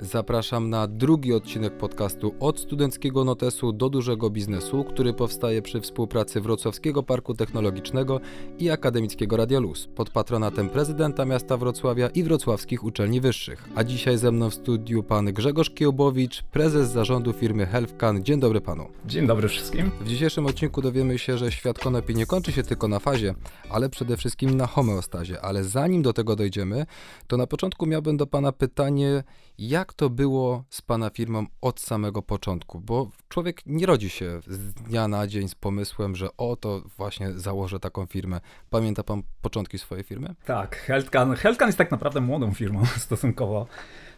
Zapraszam 0.00 0.70
na 0.70 0.86
drugi 0.86 1.32
odcinek 1.32 1.76
podcastu 1.76 2.34
od 2.40 2.60
studenckiego 2.60 3.24
notesu 3.24 3.72
do 3.72 3.88
dużego 3.88 4.30
biznesu, 4.30 4.84
który 4.84 5.14
powstaje 5.14 5.62
przy 5.62 5.80
współpracy 5.80 6.40
Wrocławskiego 6.40 7.02
Parku 7.02 7.34
Technologicznego 7.34 8.20
i 8.58 8.70
Akademickiego 8.70 9.36
Radia 9.36 9.60
Luz 9.60 9.88
pod 9.94 10.10
patronatem 10.10 10.68
prezydenta 10.68 11.24
miasta 11.24 11.56
Wrocławia 11.56 12.08
i 12.08 12.22
wrocławskich 12.22 12.84
uczelni 12.84 13.20
wyższych. 13.20 13.68
A 13.74 13.84
dzisiaj 13.84 14.18
ze 14.18 14.32
mną 14.32 14.50
w 14.50 14.54
studiu 14.54 15.02
pan 15.02 15.26
Grzegorz 15.26 15.70
Kiełbowicz, 15.70 16.42
prezes 16.42 16.90
zarządu 16.90 17.32
firmy 17.32 17.66
Healthcan. 17.66 18.24
Dzień 18.24 18.40
dobry 18.40 18.60
panu. 18.60 18.88
Dzień 19.06 19.26
dobry 19.26 19.48
wszystkim. 19.48 19.90
W 20.00 20.08
dzisiejszym 20.08 20.46
odcinku 20.46 20.82
dowiemy 20.82 21.18
się, 21.18 21.38
że 21.38 21.52
świat 21.52 21.78
konopi 21.78 22.14
nie 22.14 22.26
kończy 22.26 22.52
się 22.52 22.62
tylko 22.62 22.88
na 22.88 22.98
fazie, 22.98 23.34
ale 23.70 23.88
przede 23.88 24.16
wszystkim 24.16 24.56
na 24.56 24.66
homeostazie. 24.66 25.40
Ale 25.40 25.64
zanim 25.64 26.02
do 26.02 26.12
tego 26.12 26.36
dojdziemy, 26.36 26.86
to 27.26 27.36
na 27.36 27.46
początku 27.46 27.86
miałbym 27.86 28.16
do 28.16 28.26
pana 28.26 28.52
pytanie, 28.52 29.22
jak 29.58 29.92
to 29.92 30.10
było 30.10 30.64
z 30.70 30.82
Pana 30.82 31.10
firmą 31.10 31.46
od 31.60 31.80
samego 31.80 32.22
początku? 32.22 32.80
Bo 32.80 33.08
człowiek 33.28 33.66
nie 33.66 33.86
rodzi 33.86 34.10
się 34.10 34.40
z 34.46 34.74
dnia 34.74 35.08
na 35.08 35.26
dzień 35.26 35.48
z 35.48 35.54
pomysłem, 35.54 36.16
że 36.16 36.28
o, 36.36 36.56
to 36.56 36.82
właśnie 36.96 37.32
założę 37.32 37.80
taką 37.80 38.06
firmę. 38.06 38.40
Pamięta 38.70 39.02
Pan 39.02 39.22
początki 39.42 39.78
swojej 39.78 40.04
firmy? 40.04 40.34
Tak, 40.44 40.76
Healthcan, 40.76 41.34
Healthcan 41.34 41.68
jest 41.68 41.78
tak 41.78 41.90
naprawdę 41.90 42.20
młodą 42.20 42.54
firmą 42.54 42.86
stosunkowo, 43.06 43.66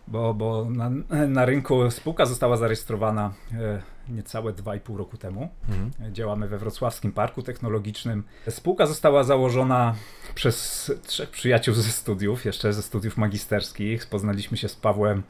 bo, 0.08 0.34
bo 0.34 0.66
na, 0.70 0.90
na 1.28 1.44
rynku 1.44 1.90
spółka 1.90 2.26
została 2.26 2.56
zarejestrowana 2.56 3.32
e, 3.52 3.82
niecałe 4.10 4.52
2,5 4.52 4.96
roku 4.96 5.16
temu. 5.16 5.48
Mhm. 5.68 6.14
Działamy 6.14 6.48
we 6.48 6.58
Wrocławskim 6.58 7.12
Parku 7.12 7.42
Technologicznym. 7.42 8.22
Spółka 8.48 8.86
została 8.86 9.24
założona 9.24 9.94
przez 10.34 10.92
trzech 11.06 11.30
przyjaciół 11.30 11.74
ze 11.74 11.82
studiów, 11.82 12.44
jeszcze 12.44 12.72
ze 12.72 12.82
studiów 12.82 13.16
magisterskich. 13.16 14.06
Poznaliśmy 14.06 14.56
się 14.56 14.68
z 14.68 14.76
Pawłem 14.76 15.22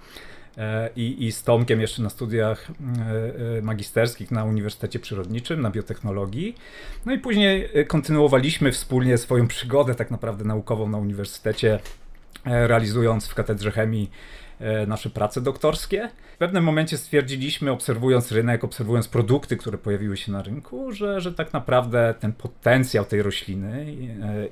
e, 0.58 0.90
i, 0.96 1.26
i 1.26 1.32
z 1.32 1.42
Tomkiem 1.42 1.80
jeszcze 1.80 2.02
na 2.02 2.10
studiach 2.10 2.70
e, 2.70 3.58
e, 3.58 3.62
magisterskich 3.62 4.30
na 4.30 4.44
Uniwersytecie 4.44 4.98
Przyrodniczym, 4.98 5.60
na 5.60 5.70
biotechnologii. 5.70 6.54
No 7.06 7.12
i 7.12 7.18
później 7.18 7.68
kontynuowaliśmy 7.88 8.72
wspólnie 8.72 9.18
swoją 9.18 9.48
przygodę 9.48 9.94
tak 9.94 10.10
naprawdę 10.10 10.44
naukową 10.44 10.88
na 10.88 10.98
uniwersytecie, 10.98 11.78
realizując 12.44 13.28
w 13.28 13.34
Katedrze 13.34 13.70
Chemii 13.70 14.10
nasze 14.86 15.10
prace 15.10 15.40
doktorskie. 15.40 16.08
W 16.34 16.38
pewnym 16.38 16.64
momencie 16.64 16.98
stwierdziliśmy, 16.98 17.70
obserwując 17.70 18.32
rynek, 18.32 18.64
obserwując 18.64 19.08
produkty, 19.08 19.56
które 19.56 19.78
pojawiły 19.78 20.16
się 20.16 20.32
na 20.32 20.42
rynku, 20.42 20.92
że, 20.92 21.20
że 21.20 21.32
tak 21.32 21.52
naprawdę 21.52 22.14
ten 22.20 22.32
potencjał 22.32 23.04
tej 23.04 23.22
rośliny 23.22 23.86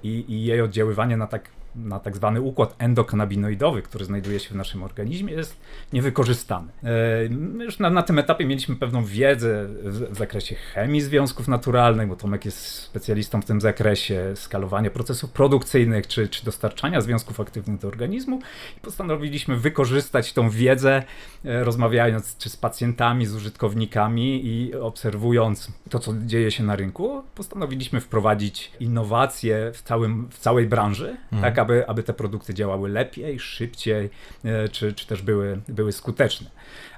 i, 0.02 0.24
i 0.28 0.44
jej 0.44 0.60
oddziaływanie 0.60 1.16
na 1.16 1.26
tak 1.26 1.57
na 1.84 2.00
tak 2.00 2.16
zwany 2.16 2.40
układ 2.40 2.74
endokanabinoidowy, 2.78 3.82
który 3.82 4.04
znajduje 4.04 4.40
się 4.40 4.48
w 4.48 4.56
naszym 4.56 4.82
organizmie, 4.82 5.32
jest 5.32 5.56
niewykorzystany. 5.92 6.68
E, 6.82 7.28
my 7.30 7.64
już 7.64 7.78
na, 7.78 7.90
na 7.90 8.02
tym 8.02 8.18
etapie 8.18 8.44
mieliśmy 8.44 8.76
pewną 8.76 9.04
wiedzę 9.04 9.66
w, 9.68 10.12
w, 10.12 10.16
zakresie 10.16 10.54
chemii 10.54 11.00
związków 11.00 11.48
naturalnych, 11.48 12.08
bo 12.08 12.16
Tomek 12.16 12.44
jest 12.44 12.58
specjalistą 12.58 13.42
w 13.42 13.44
tym 13.44 13.60
zakresie, 13.60 14.32
skalowania 14.34 14.90
procesów 14.90 15.30
produkcyjnych 15.30 16.06
czy, 16.06 16.28
czy 16.28 16.44
dostarczania 16.44 17.00
związków 17.00 17.40
aktywnych 17.40 17.80
do 17.80 17.88
organizmu 17.88 18.40
i 18.78 18.80
postanowiliśmy 18.80 19.56
wykorzystać 19.56 20.32
tą 20.32 20.50
wiedzę, 20.50 21.02
e, 21.44 21.64
rozmawiając 21.64 22.36
czy 22.36 22.48
z 22.48 22.56
pacjentami, 22.56 23.26
z 23.26 23.34
użytkownikami 23.34 24.46
i 24.46 24.74
obserwując 24.74 25.72
to, 25.90 25.98
co 25.98 26.12
dzieje 26.26 26.50
się 26.50 26.64
na 26.64 26.76
rynku, 26.76 27.22
postanowiliśmy 27.34 28.00
wprowadzić 28.00 28.72
innowacje 28.80 29.70
w, 29.74 29.82
całym, 29.82 30.28
w 30.30 30.38
całej 30.38 30.66
branży, 30.66 31.16
mhm. 31.32 31.42
tak 31.42 31.58
aby, 31.68 31.88
aby 31.88 32.02
te 32.02 32.12
produkty 32.12 32.54
działały 32.54 32.88
lepiej, 32.88 33.40
szybciej, 33.40 34.10
e, 34.44 34.68
czy, 34.68 34.92
czy 34.92 35.06
też 35.06 35.22
były, 35.22 35.60
były 35.68 35.92
skuteczne. 35.92 36.50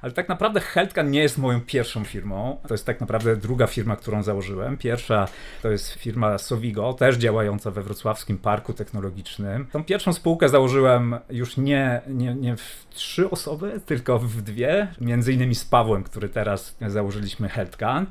Ale 0.02 0.12
tak 0.12 0.28
naprawdę 0.28 0.60
Healthcan 0.60 1.10
nie 1.10 1.22
jest 1.22 1.38
moją 1.38 1.60
pierwszą 1.60 2.04
firmą. 2.04 2.60
To 2.68 2.74
jest 2.74 2.86
tak 2.86 3.00
naprawdę 3.00 3.36
druga 3.36 3.66
firma, 3.66 3.96
którą 3.96 4.22
założyłem. 4.22 4.76
Pierwsza 4.76 5.28
to 5.62 5.70
jest 5.70 5.92
firma 5.92 6.38
Sovigo, 6.38 6.92
też 6.92 7.16
działająca 7.16 7.70
we 7.70 7.82
Wrocławskim 7.82 8.38
Parku 8.38 8.72
Technologicznym. 8.72 9.66
Tą 9.72 9.84
pierwszą 9.84 10.12
spółkę 10.12 10.48
założyłem 10.48 11.16
już 11.30 11.56
nie, 11.56 12.00
nie, 12.08 12.34
nie 12.34 12.56
w 12.56 12.86
trzy 12.90 13.30
osoby, 13.30 13.80
tylko 13.86 14.18
w 14.18 14.42
dwie, 14.42 14.88
między 15.00 15.32
innymi 15.32 15.54
z 15.54 15.64
Pawłem, 15.64 16.02
który 16.02 16.28
teraz 16.28 16.76
założyliśmy 16.86 17.48
Healthcan. 17.48 18.06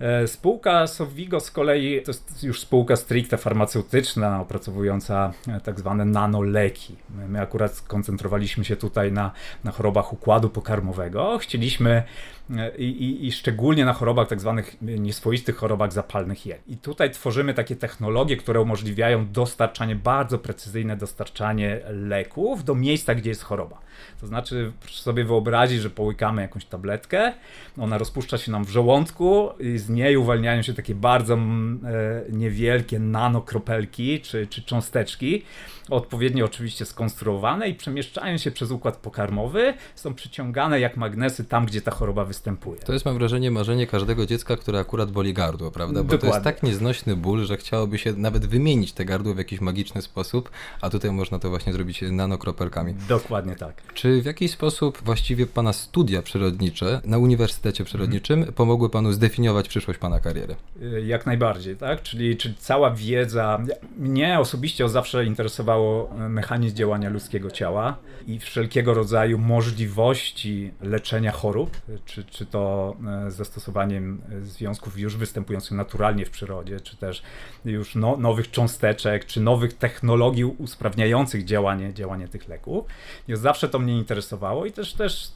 E, 0.00 0.28
spółka 0.28 0.86
Sovigo 0.86 1.40
z 1.40 1.50
kolei 1.50 2.02
to 2.02 2.10
jest 2.10 2.42
już 2.44 2.60
spółka 2.60 2.96
stricte 2.96 3.36
farmaceutyczna, 3.36 4.40
opracowująca 4.40 5.32
e, 5.48 5.60
tak 5.60 5.80
zwane 5.80 6.03
nanoleki. 6.04 6.96
My 7.28 7.40
akurat 7.40 7.74
skoncentrowaliśmy 7.74 8.64
się 8.64 8.76
tutaj 8.76 9.12
na, 9.12 9.30
na 9.64 9.70
chorobach 9.70 10.12
układu 10.12 10.50
pokarmowego. 10.50 11.38
Chcieliśmy 11.38 12.02
i, 12.78 12.84
i, 12.84 13.26
i, 13.26 13.32
szczególnie 13.32 13.84
na 13.84 13.92
chorobach 13.92 14.28
tak 14.28 14.40
zwanych 14.40 14.76
nieswoistych 14.82 15.56
chorobach 15.56 15.92
zapalnych 15.92 16.46
jeli. 16.46 16.62
I 16.66 16.76
tutaj 16.76 17.10
tworzymy 17.10 17.54
takie 17.54 17.76
technologie, 17.76 18.36
które 18.36 18.60
umożliwiają 18.60 19.32
dostarczanie, 19.32 19.96
bardzo 19.96 20.38
precyzyjne 20.38 20.96
dostarczanie 20.96 21.80
leków 21.90 22.64
do 22.64 22.74
miejsca, 22.74 23.14
gdzie 23.14 23.30
jest 23.30 23.42
choroba. 23.42 23.80
To 24.20 24.26
znaczy, 24.26 24.72
proszę 24.80 25.02
sobie 25.02 25.24
wyobrazić, 25.24 25.80
że 25.80 25.90
połykamy 25.90 26.42
jakąś 26.42 26.64
tabletkę, 26.64 27.32
ona 27.78 27.98
rozpuszcza 27.98 28.38
się 28.38 28.52
nam 28.52 28.64
w 28.64 28.68
żołądku 28.68 29.48
i 29.60 29.78
z 29.78 29.88
niej 29.88 30.16
uwalniają 30.16 30.62
się 30.62 30.74
takie 30.74 30.94
bardzo 30.94 31.34
mm, 31.34 31.80
e, 31.86 32.32
niewielkie 32.32 32.98
nanokropelki 32.98 34.20
czy, 34.20 34.46
czy 34.46 34.62
cząsteczki, 34.62 35.42
odpowiednio 35.90 36.44
oczywiście 36.44 36.84
skonstruowane 36.84 37.68
i 37.68 37.74
przemieszczają 37.74 38.38
się 38.38 38.50
przez 38.50 38.70
układ 38.70 38.96
pokarmowy, 38.96 39.74
są 39.94 40.14
przyciągane 40.14 40.80
jak 40.80 40.96
magnesy 40.96 41.44
tam, 41.44 41.66
gdzie 41.66 41.80
ta 41.80 41.90
choroba 41.90 42.24
występuje. 42.24 42.33
To 42.84 42.92
jest 42.92 43.04
mam 43.04 43.18
wrażenie 43.18 43.50
marzenie 43.50 43.86
każdego 43.86 44.26
dziecka, 44.26 44.56
które 44.56 44.78
akurat 44.78 45.10
boli 45.10 45.34
gardło, 45.34 45.70
prawda? 45.70 46.02
Bo 46.02 46.04
Dokładnie. 46.04 46.30
to 46.30 46.34
jest 46.34 46.44
tak 46.44 46.62
nieznośny 46.62 47.16
ból, 47.16 47.44
że 47.44 47.56
chciałoby 47.56 47.98
się 47.98 48.12
nawet 48.12 48.46
wymienić 48.46 48.92
te 48.92 49.04
gardło 49.04 49.34
w 49.34 49.38
jakiś 49.38 49.60
magiczny 49.60 50.02
sposób, 50.02 50.50
a 50.80 50.90
tutaj 50.90 51.10
można 51.10 51.38
to 51.38 51.50
właśnie 51.50 51.72
zrobić 51.72 52.02
nanokropelkami. 52.10 52.94
Dokładnie 53.08 53.56
tak. 53.56 53.82
Czy 53.94 54.22
w 54.22 54.24
jakiś 54.24 54.50
sposób 54.50 54.98
właściwie 55.04 55.46
Pana 55.46 55.72
studia 55.72 56.22
przyrodnicze 56.22 57.00
na 57.04 57.18
Uniwersytecie 57.18 57.84
Przyrodniczym 57.84 58.38
mhm. 58.38 58.54
pomogły 58.54 58.90
Panu 58.90 59.12
zdefiniować 59.12 59.68
przyszłość 59.68 59.98
Pana 59.98 60.20
kariery? 60.20 60.56
Y, 60.82 61.04
jak 61.06 61.26
najbardziej, 61.26 61.76
tak? 61.76 62.02
Czyli, 62.02 62.36
czyli 62.36 62.54
cała 62.54 62.90
wiedza, 62.90 63.60
mnie 63.98 64.38
osobiście 64.38 64.88
zawsze 64.88 65.24
interesowało 65.24 66.10
e, 66.10 66.28
mechanizm 66.28 66.76
działania 66.76 67.10
ludzkiego 67.10 67.50
ciała 67.50 67.96
i 68.26 68.38
wszelkiego 68.38 68.94
rodzaju 68.94 69.38
możliwości 69.38 70.70
leczenia 70.82 71.32
chorób, 71.32 71.76
czy, 72.04 72.23
czy 72.30 72.46
to 72.46 72.96
e, 73.26 73.30
zastosowaniem 73.30 74.22
związków 74.42 74.98
już 74.98 75.16
występujących 75.16 75.72
naturalnie 75.72 76.26
w 76.26 76.30
przyrodzie, 76.30 76.80
czy 76.80 76.96
też 76.96 77.22
już 77.64 77.94
no, 77.94 78.16
nowych 78.16 78.50
cząsteczek, 78.50 79.24
czy 79.24 79.40
nowych 79.40 79.72
technologii 79.72 80.44
usprawniających 80.44 81.44
działanie, 81.44 81.94
działanie 81.94 82.28
tych 82.28 82.48
leków. 82.48 82.84
I 83.28 83.36
zawsze 83.36 83.68
to 83.68 83.78
mnie 83.78 83.98
interesowało 83.98 84.66
i 84.66 84.72
też, 84.72 84.94
też 84.94 85.32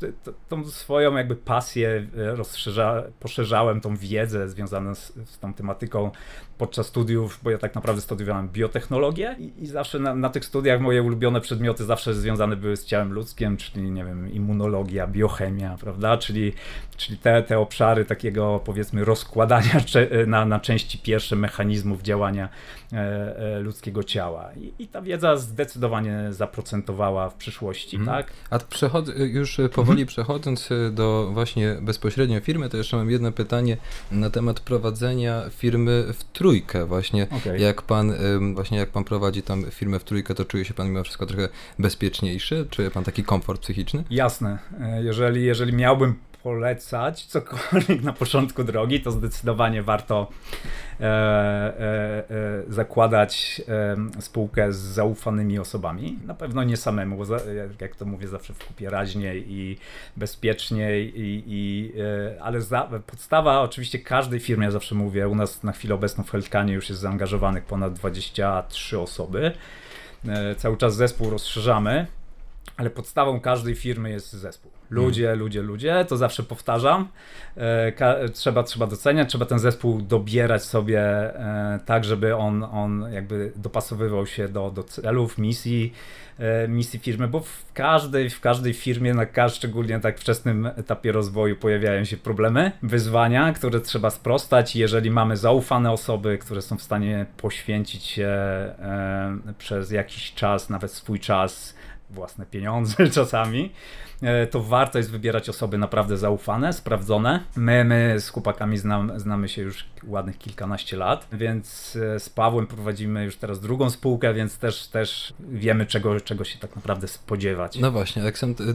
tą 0.49 0.65
swoją 0.65 1.17
jakby 1.17 1.37
pasję 1.37 2.07
e, 2.17 2.35
rozszerza, 2.35 3.05
poszerzałem 3.21 3.81
tą 3.81 3.97
wiedzę 3.97 4.49
związaną 4.49 4.95
z, 4.95 5.13
z 5.25 5.39
tą 5.39 5.55
tematyką 5.55 6.11
podczas 6.59 6.87
studiów, 6.87 7.41
bo 7.43 7.51
ja 7.51 7.59
tak 7.59 7.75
naprawdę 7.75 8.03
studiowałem 8.03 8.49
biotechnologię 8.49 9.37
i, 9.39 9.63
i 9.63 9.67
zawsze 9.67 9.99
na, 9.99 10.15
na, 10.15 10.29
tych 10.29 10.45
studiach 10.45 10.81
moje 10.81 11.03
ulubione 11.03 11.41
przedmioty 11.41 11.85
zawsze 11.85 12.15
związane 12.15 12.57
były 12.57 12.77
z 12.77 12.85
ciałem 12.85 13.13
ludzkim, 13.13 13.57
czyli 13.57 13.91
nie 13.91 14.05
wiem, 14.05 14.33
immunologia, 14.33 15.07
biochemia, 15.07 15.77
prawda, 15.81 16.19
czyli, 16.19 16.53
czyli 16.97 17.19
te, 17.19 17.43
te 17.43 17.59
obszary 17.59 18.05
takiego 18.05 18.61
powiedzmy 18.65 19.05
rozkładania 19.05 19.81
na, 20.27 20.45
na 20.45 20.61
części 20.61 20.99
pierwsze 20.99 21.37
mechanizmów 21.37 22.03
działania 22.03 22.49
e, 22.93 22.97
e, 22.97 23.61
ludzkiego 23.61 24.05
ciała 24.05 24.53
I, 24.53 24.73
I, 24.79 24.89
ta 24.89 25.03
wiedza 25.03 25.37
zdecydowanie 25.37 26.27
zaprocentowała 26.31 27.31
w 27.31 27.35
przyszłości, 27.35 27.97
mm. 27.97 28.09
tak? 28.09 28.33
A 28.51 28.59
przechod 28.59 29.07
już 29.19 29.61
powoli 29.75 29.99
mm. 29.99 30.09
przechodząc 30.09 30.69
do 30.93 31.31
właśnie 31.33 31.77
bezpośrednio 31.83 32.41
firmy, 32.41 32.69
to 32.69 32.77
jeszcze 32.77 32.97
mam 32.97 33.11
jedno 33.11 33.33
pytanie 33.33 33.77
na 34.11 34.31
temat 34.31 34.61
prowadzenia 34.61 35.43
firmy 35.51 36.05
w 36.13 36.25
trójce 36.25 36.48
trójkę 36.49 36.87
właśnie. 36.87 37.27
Okay. 37.37 37.59
Jak 37.59 37.83
pan 37.83 38.13
właśnie 38.55 38.79
jak 38.79 38.89
pan 38.89 39.05
prowadzi 39.05 39.43
tam 39.43 39.65
firmę 39.71 39.99
w 39.99 40.05
trójkę, 40.05 40.35
to 40.35 40.45
czuje 40.45 40.65
się 40.65 40.75
pan 40.75 40.89
mimo 40.89 41.05
wszystko 41.05 41.27
trochę 41.27 41.49
bezpieczniejszy? 41.79 42.67
Czuje 42.71 42.91
pan 42.91 43.05
taki 43.05 43.25
komfort 43.25 43.63
psychiczny? 43.63 44.05
Jasne. 44.11 44.59
E, 44.81 45.03
jeżeli, 45.03 45.45
jeżeli 45.45 45.73
miałbym 45.73 46.15
polecać 46.43 47.27
cokolwiek 47.27 48.03
na 48.03 48.13
początku 48.13 48.65
drogi, 48.65 49.01
to 49.01 49.11
zdecydowanie 49.11 49.83
warto 49.83 50.29
e, 51.01 51.05
e, 51.05 52.31
e, 52.31 52.63
zakładać 52.69 53.63
spółkę 54.21 54.73
z 54.73 54.77
zaufanymi 54.77 55.59
osobami. 55.59 56.19
Na 56.27 56.35
pewno 56.35 56.65
nie 56.65 56.77
samemu, 56.77 57.17
bo 57.17 57.25
za, 57.25 57.41
jak 57.81 57.97
to 57.97 58.05
mówię 58.05 58.29
zawsze 58.29 58.55
w 58.55 58.67
kupie 58.67 58.91
raźniej 58.91 59.53
i 59.53 59.79
bezpieczniej, 60.17 61.21
i, 61.21 61.43
i 61.47 61.93
e, 62.01 62.43
ale 62.43 62.61
za, 62.61 62.89
podstawa 63.07 63.61
oczywiście 63.61 63.99
każdej 63.99 64.41
firmy, 64.41 64.65
ja 64.65 64.71
zawsze 64.71 64.95
mówię, 64.95 65.29
u 65.29 65.35
nas 65.35 65.63
na 65.63 65.73
chwilę 65.73 65.95
obecną 65.95 66.25
w 66.25 66.31
Healthcanie 66.31 66.75
już 66.75 66.89
jest 66.89 67.01
zaangażowanych 67.01 67.65
ponad 67.65 67.93
23 67.93 68.99
osoby. 68.99 69.53
E, 70.29 70.55
cały 70.55 70.77
czas 70.77 70.97
zespół 70.97 71.31
rozszerzamy 71.31 72.07
ale 72.77 72.91
podstawą 72.91 73.41
każdej 73.41 73.75
firmy 73.75 74.11
jest 74.11 74.33
zespół. 74.33 74.71
Ludzie, 74.91 75.23
hmm. 75.23 75.39
ludzie, 75.39 75.63
ludzie, 75.63 76.05
to 76.09 76.17
zawsze 76.17 76.43
powtarzam. 76.43 77.09
E, 77.57 78.29
trzeba, 78.29 78.63
trzeba 78.63 78.87
doceniać, 78.87 79.29
trzeba 79.29 79.47
ten 79.47 79.59
zespół 79.59 80.03
dobierać 80.03 80.65
sobie 80.65 81.01
e, 81.01 81.81
tak, 81.87 82.05
żeby 82.05 82.37
on, 82.37 82.65
on 82.65 83.05
jakby 83.13 83.53
dopasowywał 83.57 84.27
się 84.27 84.49
do, 84.49 84.71
do 84.71 84.83
celów, 84.83 85.39
misji, 85.39 85.93
e, 86.39 86.69
misji 86.69 86.99
firmy, 86.99 87.29
bo 87.29 87.41
w 87.41 87.73
każdej, 87.75 88.31
w 88.31 88.41
każdej 88.41 88.73
firmie, 88.73 89.15
na 89.15 89.49
szczególnie 89.49 89.95
na 89.95 90.01
tak 90.01 90.19
wczesnym 90.19 90.67
etapie 90.67 91.13
rozwoju 91.13 91.57
pojawiają 91.57 92.05
się 92.05 92.17
problemy, 92.17 92.73
wyzwania, 92.83 93.53
które 93.53 93.81
trzeba 93.81 94.11
sprostać. 94.11 94.77
Jeżeli 94.77 95.11
mamy 95.11 95.37
zaufane 95.37 95.93
osoby, 95.93 96.39
które 96.39 96.63
są 96.63 96.77
w 96.77 96.83
stanie 96.83 97.27
poświęcić 97.37 98.05
się 98.05 98.29
przez 99.59 99.91
jakiś 99.91 100.35
czas, 100.35 100.71
nawet 100.71 100.93
swój 100.93 101.21
czas, 101.21 101.75
własne 102.11 102.47
pieniądze 102.47 103.11
czasami, 103.11 103.73
to 104.51 104.63
warto 104.63 104.99
jest 104.99 105.11
wybierać 105.11 105.49
osoby 105.49 105.79
naprawdę 105.79 106.17
zaufane, 106.17 106.73
sprawdzone. 106.73 107.41
My, 107.57 107.85
my 107.85 108.21
z 108.21 108.29
chłopakami 108.29 108.79
znam, 108.79 109.21
znamy 109.21 109.49
się 109.49 109.63
już 109.63 109.85
ładnych 110.07 110.39
kilkanaście 110.39 110.97
lat, 110.97 111.27
więc 111.33 111.99
e, 112.15 112.21
z 112.21 112.29
Pawłem 112.29 112.67
prowadzimy 112.67 113.25
już 113.25 113.37
teraz 113.37 113.61
drugą 113.61 113.91
spółkę, 113.91 114.35
więc 114.35 114.59
też, 114.59 114.87
też 114.87 115.35
wiemy, 115.41 115.87
czego, 115.87 116.21
czego 116.21 116.45
się 116.45 116.59
tak 116.59 116.77
naprawdę 116.77 117.09
spodziewać. 117.09 117.79
No 117.79 117.91
właśnie, 117.91 118.23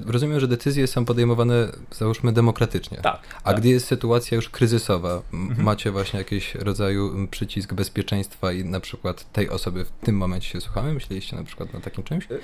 rozumiem, 0.06 0.40
że 0.40 0.48
decyzje 0.48 0.88
są 0.88 1.06
podejmowane, 1.06 1.72
załóżmy, 1.92 2.34
demokratycznie. 2.34 2.98
Tak. 2.98 3.20
A 3.44 3.52
tak. 3.52 3.60
gdy 3.60 3.70
jest 3.70 3.88
sytuacja 3.88 4.36
już 4.36 4.50
kryzysowa, 4.50 5.22
mhm. 5.34 5.64
macie 5.64 5.92
właśnie 5.92 6.20
jakiś 6.20 6.56
rodzaju 6.56 7.28
przycisk 7.28 7.74
bezpieczeństwa 7.74 8.52
i 8.52 8.66
na 8.66 8.80
przykład 8.80 9.32
tej 9.32 9.50
osoby 9.50 9.86
w 9.86 9.92
tym 9.92 10.18
momencie 10.18 10.50
się 10.50 10.62
słuchamy? 10.62 10.94
Myśleliście 10.94 11.36
na 11.36 11.44
przykład 11.44 11.74
na 11.74 11.80
takim 11.80 12.04
czymś? 12.04 12.26
E, 12.26 12.38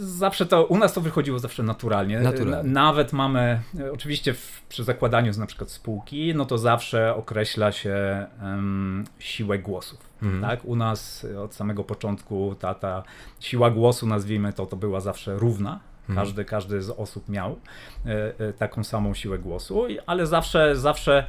zawsze 0.00 0.46
to, 0.46 0.64
u 0.66 0.78
nas 0.78 0.92
to 0.92 1.00
wychodziło 1.00 1.38
zawsze 1.38 1.62
naturalnie. 1.62 2.14
naturalnie. 2.14 2.37
Nawet 2.64 3.12
mamy, 3.12 3.60
oczywiście 3.92 4.34
w, 4.34 4.62
przy 4.68 4.84
zakładaniu 4.84 5.32
z 5.32 5.38
na 5.38 5.46
przykład 5.46 5.70
spółki, 5.70 6.34
no 6.34 6.44
to 6.44 6.58
zawsze 6.58 7.14
określa 7.14 7.72
się 7.72 8.26
um, 8.42 9.04
siłę 9.18 9.58
głosów. 9.58 9.98
Mhm. 10.22 10.42
Tak? 10.42 10.64
U 10.64 10.76
nas 10.76 11.26
od 11.44 11.54
samego 11.54 11.84
początku 11.84 12.54
ta, 12.58 12.74
ta 12.74 13.02
siła 13.40 13.70
głosu, 13.70 14.06
nazwijmy 14.06 14.52
to, 14.52 14.66
to 14.66 14.76
była 14.76 15.00
zawsze 15.00 15.34
równa. 15.34 15.80
Mhm. 16.08 16.26
Każdy, 16.26 16.44
każdy 16.44 16.82
z 16.82 16.90
osób 16.90 17.28
miał 17.28 17.56
e, 18.06 18.32
e, 18.38 18.52
taką 18.52 18.84
samą 18.84 19.14
siłę 19.14 19.38
głosu, 19.38 19.86
ale 20.06 20.26
zawsze, 20.26 20.76
zawsze 20.76 21.26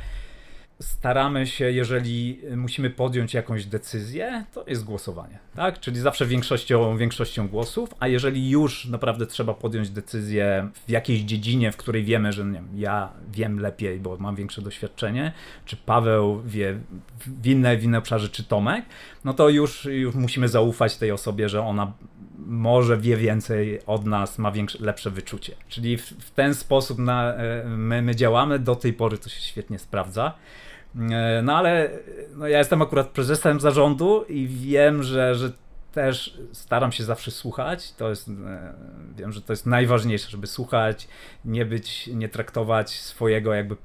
staramy 0.81 1.48
się, 1.48 1.72
jeżeli 1.72 2.42
musimy 2.56 2.90
podjąć 2.90 3.34
jakąś 3.34 3.66
decyzję, 3.66 4.46
to 4.54 4.64
jest 4.68 4.84
głosowanie, 4.84 5.40
tak? 5.56 5.80
Czyli 5.80 6.00
zawsze 6.00 6.26
większością, 6.26 6.98
większością 6.98 7.48
głosów, 7.48 7.90
a 8.00 8.08
jeżeli 8.08 8.50
już 8.50 8.86
naprawdę 8.86 9.26
trzeba 9.26 9.54
podjąć 9.54 9.90
decyzję 9.90 10.70
w 10.88 10.90
jakiejś 10.90 11.22
dziedzinie, 11.22 11.72
w 11.72 11.78
której 11.78 12.04
wiemy, 12.04 12.34
że 12.34 12.46
nie 12.46 12.54
wiem, 12.54 12.68
ja 12.76 13.12
wiem 13.31 13.60
lepiej, 13.60 14.00
bo 14.00 14.18
mam 14.18 14.36
większe 14.36 14.62
doświadczenie, 14.62 15.31
czy 15.66 15.78
Paweł 15.78 16.42
wie 16.46 16.80
w 17.25 17.48
innej, 17.48 17.78
w 17.78 17.96
obszarze, 17.96 18.30
czy 18.30 18.44
Tomek, 18.44 18.86
no 19.25 19.34
to 19.34 19.50
już, 19.50 19.86
już 19.86 20.16
musimy 20.16 20.48
zaufać 20.48 20.98
tej 20.98 21.12
osobie, 21.12 21.50
że 21.50 21.62
ona 21.62 21.94
może 22.45 22.97
wie 22.97 23.18
więcej 23.18 23.80
od 23.86 24.06
nas, 24.06 24.38
ma 24.38 24.51
większe, 24.51 24.77
lepsze 24.81 25.12
wyczucie. 25.12 25.56
Czyli 25.68 25.97
w, 25.97 26.06
w 26.06 26.31
ten 26.31 26.56
sposób 26.56 27.00
na, 27.00 27.33
e, 27.33 27.63
my, 27.65 28.01
my 28.01 28.15
działamy, 28.15 28.59
do 28.59 28.75
tej 28.75 28.94
pory 28.94 29.18
to 29.18 29.30
się 29.30 29.41
świetnie 29.41 29.80
sprawdza. 29.80 30.33
E, 30.95 31.41
no 31.44 31.57
ale 31.57 31.89
no 32.36 32.47
ja 32.47 32.57
jestem 32.57 32.81
akurat 32.81 33.07
prezesem 33.07 33.59
zarządu 33.59 34.24
i 34.30 34.47
wiem, 34.47 35.03
że, 35.03 35.36
że 35.36 35.51
też 35.94 36.38
staram 36.51 36.91
się 36.91 37.03
zawsze 37.03 37.31
słuchać. 37.31 37.94
To 37.94 38.09
jest, 38.09 38.30
e, 38.30 38.74
wiem, 39.18 39.31
że 39.31 39.41
to 39.41 39.53
jest 39.53 39.65
najważniejsze, 39.65 40.30
żeby 40.30 40.47
słuchać, 40.47 41.07
nie 41.45 41.65
być, 41.65 42.07
nie 42.07 42.30
traktować 42.30 42.89
swojego 42.89 43.53
jakby 43.53 43.75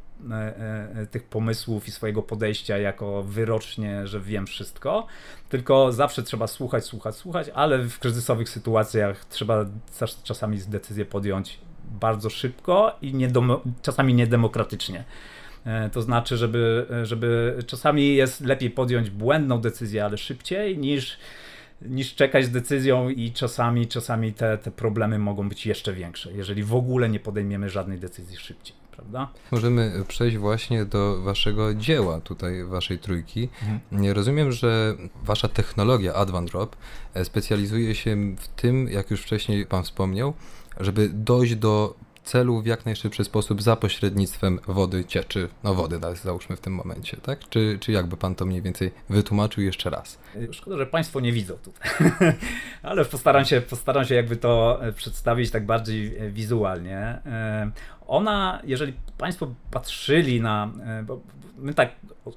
tych 1.10 1.24
pomysłów 1.24 1.88
i 1.88 1.90
swojego 1.90 2.22
podejścia 2.22 2.78
jako 2.78 3.22
wyrocznie, 3.22 4.06
że 4.06 4.20
wiem 4.20 4.46
wszystko, 4.46 5.06
tylko 5.48 5.92
zawsze 5.92 6.22
trzeba 6.22 6.46
słuchać, 6.46 6.84
słuchać, 6.84 7.14
słuchać, 7.16 7.50
ale 7.54 7.78
w 7.78 7.98
kryzysowych 7.98 8.48
sytuacjach 8.48 9.24
trzeba 9.24 9.64
czasami 10.24 10.58
decyzję 10.58 11.04
podjąć 11.04 11.58
bardzo 12.00 12.30
szybko 12.30 12.96
i 13.02 13.14
nie 13.14 13.30
czasami 13.82 14.14
niedemokratycznie. 14.14 15.04
E, 15.64 15.90
to 15.90 16.02
znaczy, 16.02 16.36
żeby, 16.36 16.86
żeby 17.02 17.58
czasami 17.66 18.14
jest 18.14 18.40
lepiej 18.40 18.70
podjąć 18.70 19.10
błędną 19.10 19.60
decyzję, 19.60 20.04
ale 20.04 20.18
szybciej 20.18 20.78
niż 20.78 21.18
niż 21.82 22.14
czekać 22.14 22.44
z 22.44 22.50
decyzją 22.50 23.08
i 23.08 23.32
czasami, 23.32 23.88
czasami 23.88 24.32
te, 24.32 24.58
te 24.58 24.70
problemy 24.70 25.18
mogą 25.18 25.48
być 25.48 25.66
jeszcze 25.66 25.92
większe, 25.92 26.32
jeżeli 26.32 26.62
w 26.62 26.74
ogóle 26.74 27.08
nie 27.08 27.20
podejmiemy 27.20 27.68
żadnej 27.68 27.98
decyzji 27.98 28.36
szybciej. 28.36 28.83
Prawda? 28.96 29.28
Możemy 29.50 30.04
przejść 30.08 30.36
właśnie 30.36 30.84
do 30.84 31.22
waszego 31.22 31.74
dzieła, 31.74 32.20
tutaj 32.20 32.64
waszej 32.64 32.98
trójki. 32.98 33.48
Mhm. 33.62 34.12
Rozumiem, 34.12 34.52
że 34.52 34.96
wasza 35.22 35.48
technologia 35.48 36.14
AdvanDrop 36.14 36.76
e, 37.14 37.24
specjalizuje 37.24 37.94
się 37.94 38.36
w 38.38 38.48
tym, 38.48 38.88
jak 38.88 39.10
już 39.10 39.22
wcześniej 39.22 39.66
pan 39.66 39.82
wspomniał, 39.82 40.34
żeby 40.80 41.08
dojść 41.08 41.56
do 41.56 41.94
celu 42.24 42.62
w 42.62 42.66
jak 42.66 42.86
najszybszy 42.86 43.24
sposób 43.24 43.62
za 43.62 43.76
pośrednictwem 43.76 44.60
wody 44.66 45.04
cieczy, 45.04 45.48
no 45.64 45.74
wody 45.74 46.00
załóżmy 46.22 46.56
w 46.56 46.60
tym 46.60 46.74
momencie, 46.74 47.16
tak? 47.16 47.48
Czy, 47.48 47.78
czy 47.80 47.92
jakby 47.92 48.16
pan 48.16 48.34
to 48.34 48.46
mniej 48.46 48.62
więcej 48.62 48.90
wytłumaczył 49.08 49.62
jeszcze 49.62 49.90
raz? 49.90 50.18
Szkoda, 50.50 50.76
że 50.76 50.86
państwo 50.86 51.20
nie 51.20 51.32
widzą 51.32 51.54
tutaj, 51.54 51.90
ale 52.82 53.04
postaram 53.04 53.44
się, 53.44 53.60
postaram 53.60 54.04
się 54.04 54.14
jakby 54.14 54.36
to 54.36 54.78
e, 54.84 54.92
przedstawić 54.92 55.50
tak 55.50 55.66
bardziej 55.66 56.16
e, 56.16 56.30
wizualnie. 56.30 57.18
E, 58.04 58.08
ona, 58.08 58.60
jeżeli 58.64 58.92
Państwo 59.18 59.54
patrzyli 59.70 60.40
na. 60.40 60.70
Bo 61.06 61.20
my 61.58 61.74
tak 61.74 61.92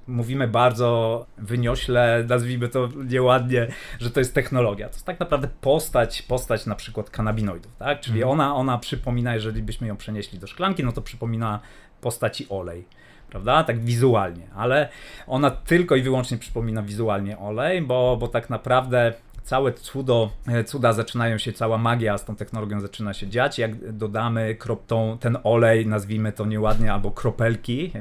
mówimy 0.08 0.48
bardzo 0.48 1.26
wyniośle, 1.38 2.26
nazwijmy 2.30 2.70
to 2.70 2.90
nieładnie, 3.06 3.68
że 4.00 4.12
to 4.12 4.20
jest 4.20 4.36
technologia. 4.36 4.90
To 4.90 4.96
jest 4.96 5.06
tak 5.06 5.20
naprawdę 5.20 5.48
postać, 5.62 6.22
postać 6.22 6.66
na 6.66 6.76
przykład 6.76 7.10
kanabinoidów, 7.10 7.76
tak? 7.76 8.02
Czyli 8.02 8.20
mhm. 8.20 8.32
ona, 8.32 8.56
ona 8.56 8.78
przypomina, 8.78 9.36
jeżeli 9.36 9.64
byśmy 9.64 9.88
ją 9.88 9.98
przenieśli 9.98 10.40
do 10.40 10.48
szklanki, 10.48 10.84
no 10.84 10.92
to 10.92 11.02
przypomina 11.02 11.60
postaci 12.02 12.46
olej 12.50 12.86
prawda? 13.30 13.64
Tak 13.64 13.80
wizualnie, 13.80 14.48
ale 14.56 14.90
ona 15.28 15.52
tylko 15.52 15.96
i 15.96 16.02
wyłącznie 16.02 16.38
przypomina 16.38 16.82
wizualnie 16.82 17.40
olej, 17.40 17.82
bo, 17.82 18.18
bo 18.20 18.28
tak 18.28 18.50
naprawdę 18.50 19.14
całe 19.48 19.74
cudo, 19.74 20.30
e, 20.48 20.64
cuda 20.64 20.94
zaczynają 20.94 21.38
się, 21.38 21.54
cała 21.54 21.78
magia 21.78 22.18
z 22.18 22.26
tą 22.26 22.36
technologią 22.36 22.80
zaczyna 22.80 23.14
się 23.14 23.28
dziać, 23.28 23.60
jak 23.60 23.92
dodamy 23.94 24.56
krop, 24.56 24.86
tą, 24.86 25.18
ten 25.20 25.38
olej, 25.44 25.88
nazwijmy 25.88 26.32
to 26.32 26.46
nieładnie, 26.46 26.94
albo 26.94 27.12
kropelki, 27.12 27.92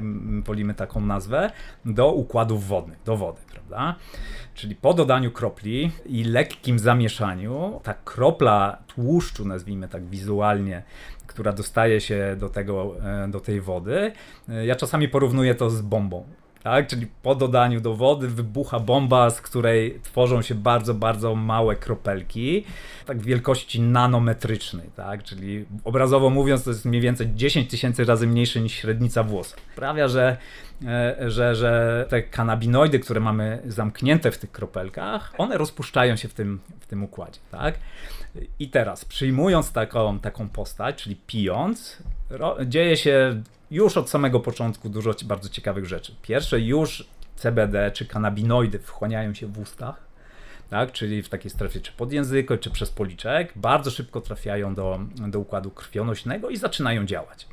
wolimy 0.43 0.73
taką 0.73 1.01
nazwę, 1.01 1.51
do 1.85 2.11
układów 2.11 2.67
wodnych, 2.67 2.97
do 3.05 3.17
wody, 3.17 3.41
prawda? 3.51 3.95
Czyli 4.55 4.75
po 4.75 4.93
dodaniu 4.93 5.31
kropli 5.31 5.91
i 6.05 6.23
lekkim 6.23 6.79
zamieszaniu, 6.79 7.79
ta 7.83 7.93
kropla 7.93 8.77
tłuszczu, 8.87 9.45
nazwijmy 9.45 9.87
tak 9.87 10.05
wizualnie, 10.05 10.83
która 11.27 11.51
dostaje 11.53 12.01
się 12.01 12.35
do, 12.39 12.49
tego, 12.49 12.95
e, 13.03 13.27
do 13.27 13.39
tej 13.39 13.61
wody, 13.61 14.11
e, 14.49 14.65
ja 14.65 14.75
czasami 14.75 15.09
porównuję 15.09 15.55
to 15.55 15.69
z 15.69 15.81
bombą 15.81 16.25
tak? 16.67 16.87
Czyli 16.87 17.07
po 17.23 17.35
dodaniu 17.35 17.81
do 17.81 17.93
wody 17.93 18.27
wybucha 18.27 18.79
bomba, 18.79 19.29
z 19.29 19.41
której 19.41 19.99
tworzą 20.03 20.41
się 20.41 20.55
bardzo, 20.55 20.93
bardzo 20.93 21.35
małe 21.35 21.75
kropelki, 21.75 22.63
tak 23.05 23.21
wielkości 23.21 23.81
nanometrycznej, 23.81 24.89
tak? 24.95 25.23
Czyli 25.23 25.65
obrazowo 25.83 26.29
mówiąc, 26.29 26.63
to 26.63 26.69
jest 26.69 26.85
mniej 26.85 27.01
więcej 27.01 27.29
10 27.35 27.69
tysięcy 27.69 28.05
razy 28.05 28.27
mniejsze 28.27 28.61
niż 28.61 28.73
średnica 28.73 29.23
włosa. 29.23 29.55
Sprawia, 29.73 30.07
że, 30.07 30.37
e, 30.85 31.15
że, 31.31 31.55
że 31.55 32.05
te 32.09 32.21
kanabinoidy, 32.21 32.99
które 32.99 33.19
mamy 33.19 33.61
zamknięte 33.65 34.31
w 34.31 34.37
tych 34.37 34.51
kropelkach, 34.51 35.33
one 35.37 35.57
rozpuszczają 35.57 36.15
się 36.15 36.27
w 36.27 36.33
tym, 36.33 36.59
w 36.79 36.85
tym 36.85 37.03
układzie, 37.03 37.39
tak? 37.51 37.75
I 38.59 38.69
teraz, 38.69 39.05
przyjmując 39.05 39.71
taką, 39.71 40.19
taką 40.19 40.49
postać, 40.49 41.03
czyli 41.03 41.15
pijąc, 41.27 41.97
dzieje 42.65 42.97
się 42.97 43.43
już 43.71 43.97
od 43.97 44.09
samego 44.09 44.39
początku 44.39 44.89
dużo 44.89 45.13
bardzo 45.25 45.49
ciekawych 45.49 45.85
rzeczy. 45.85 46.15
Pierwsze, 46.21 46.59
już 46.59 47.07
CBD 47.35 47.91
czy 47.91 48.05
kanabinoidy 48.05 48.79
wchłaniają 48.79 49.33
się 49.33 49.47
w 49.47 49.59
ustach, 49.59 50.07
tak? 50.69 50.91
czyli 50.91 51.23
w 51.23 51.29
takiej 51.29 51.51
strefie 51.51 51.81
czy 51.81 51.91
pod 51.91 52.11
języko, 52.11 52.57
czy 52.57 52.69
przez 52.69 52.89
policzek, 52.89 53.53
bardzo 53.55 53.91
szybko 53.91 54.21
trafiają 54.21 54.75
do, 54.75 54.99
do 55.27 55.39
układu 55.39 55.71
krwionośnego 55.71 56.49
i 56.49 56.57
zaczynają 56.57 57.05
działać. 57.05 57.47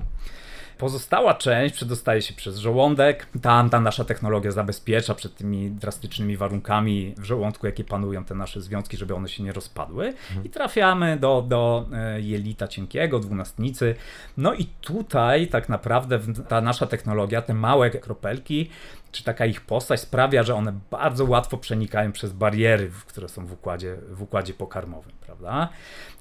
Pozostała 0.78 1.34
część 1.34 1.74
przedostaje 1.74 2.22
się 2.22 2.34
przez 2.34 2.56
żołądek. 2.56 3.26
Tam 3.42 3.70
ta 3.70 3.80
nasza 3.80 4.04
technologia 4.04 4.50
zabezpiecza 4.50 5.14
przed 5.14 5.36
tymi 5.36 5.70
drastycznymi 5.70 6.36
warunkami 6.36 7.14
w 7.18 7.24
żołądku, 7.24 7.66
jakie 7.66 7.84
panują 7.84 8.24
te 8.24 8.34
nasze 8.34 8.60
związki, 8.60 8.96
żeby 8.96 9.14
one 9.14 9.28
się 9.28 9.42
nie 9.42 9.52
rozpadły. 9.52 10.14
I 10.44 10.50
trafiamy 10.50 11.16
do, 11.16 11.44
do 11.48 11.86
e, 11.92 12.20
jelita 12.20 12.68
cienkiego, 12.68 13.20
dwunastnicy. 13.20 13.94
No 14.36 14.54
i 14.54 14.66
tutaj 14.80 15.48
tak 15.48 15.68
naprawdę 15.68 16.20
ta 16.48 16.60
nasza 16.60 16.86
technologia, 16.86 17.42
te 17.42 17.54
małe 17.54 17.90
kropelki, 17.90 18.70
czy 19.14 19.24
taka 19.24 19.46
ich 19.46 19.60
postać 19.60 20.00
sprawia, 20.00 20.42
że 20.42 20.54
one 20.54 20.72
bardzo 20.90 21.24
łatwo 21.24 21.56
przenikają 21.56 22.12
przez 22.12 22.32
bariery, 22.32 22.90
które 23.06 23.28
są 23.28 23.46
w 23.46 23.52
układzie, 23.52 23.96
w 24.10 24.22
układzie 24.22 24.54
pokarmowym, 24.54 25.12
prawda? 25.20 25.68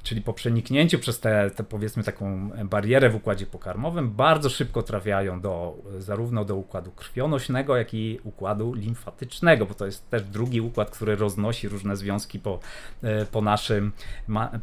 Czyli 0.04 0.22
po 0.22 0.34
przeniknięciu 0.34 1.00
przez 1.00 1.20
tę 1.20 1.52
powiedzmy 1.70 2.04
taką 2.04 2.50
barierę 2.64 3.10
w 3.10 3.16
układzie 3.16 3.46
pokarmowym 3.46 4.12
bardzo 4.12 4.50
szybko 4.50 4.84
trafiają 4.84 5.42
do, 5.42 5.78
zarówno 5.98 6.46
do 6.46 6.56
układu 6.56 6.92
krwionośnego, 6.92 7.78
jak 7.78 7.94
i 7.94 8.20
układu 8.24 8.74
limfatycznego, 8.74 9.66
bo 9.66 9.74
to 9.74 9.86
jest 9.86 10.10
też 10.10 10.24
drugi 10.24 10.62
układ, 10.62 10.90
który 10.92 11.16
roznosi 11.16 11.70
różne 11.70 11.96
związki 11.96 12.40
po, 12.40 12.60
e, 13.04 13.26
po, 13.26 13.42
naszym, 13.42 13.92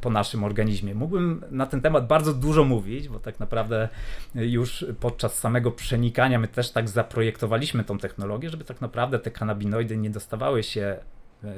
po 0.00 0.10
naszym 0.10 0.44
organizmie. 0.44 0.94
Mógłbym 0.94 1.44
na 1.50 1.66
ten 1.66 1.80
temat 1.80 2.06
bardzo 2.06 2.34
dużo 2.34 2.64
mówić, 2.64 3.08
bo 3.08 3.20
tak 3.20 3.40
naprawdę 3.40 3.88
już 4.34 4.84
podczas 5.00 5.38
samego 5.38 5.70
przenikania 5.70 6.38
my 6.38 6.48
też 6.48 6.70
tak 6.70 6.88
zaprojektowaliśmy 6.88 7.84
tą 7.84 7.98
technologię, 7.98 8.19
żeby 8.50 8.64
tak 8.64 8.80
naprawdę 8.80 9.18
te 9.18 9.30
kanabinoidy 9.30 9.96
nie 9.96 10.10
dostawały 10.10 10.62
się 10.62 10.96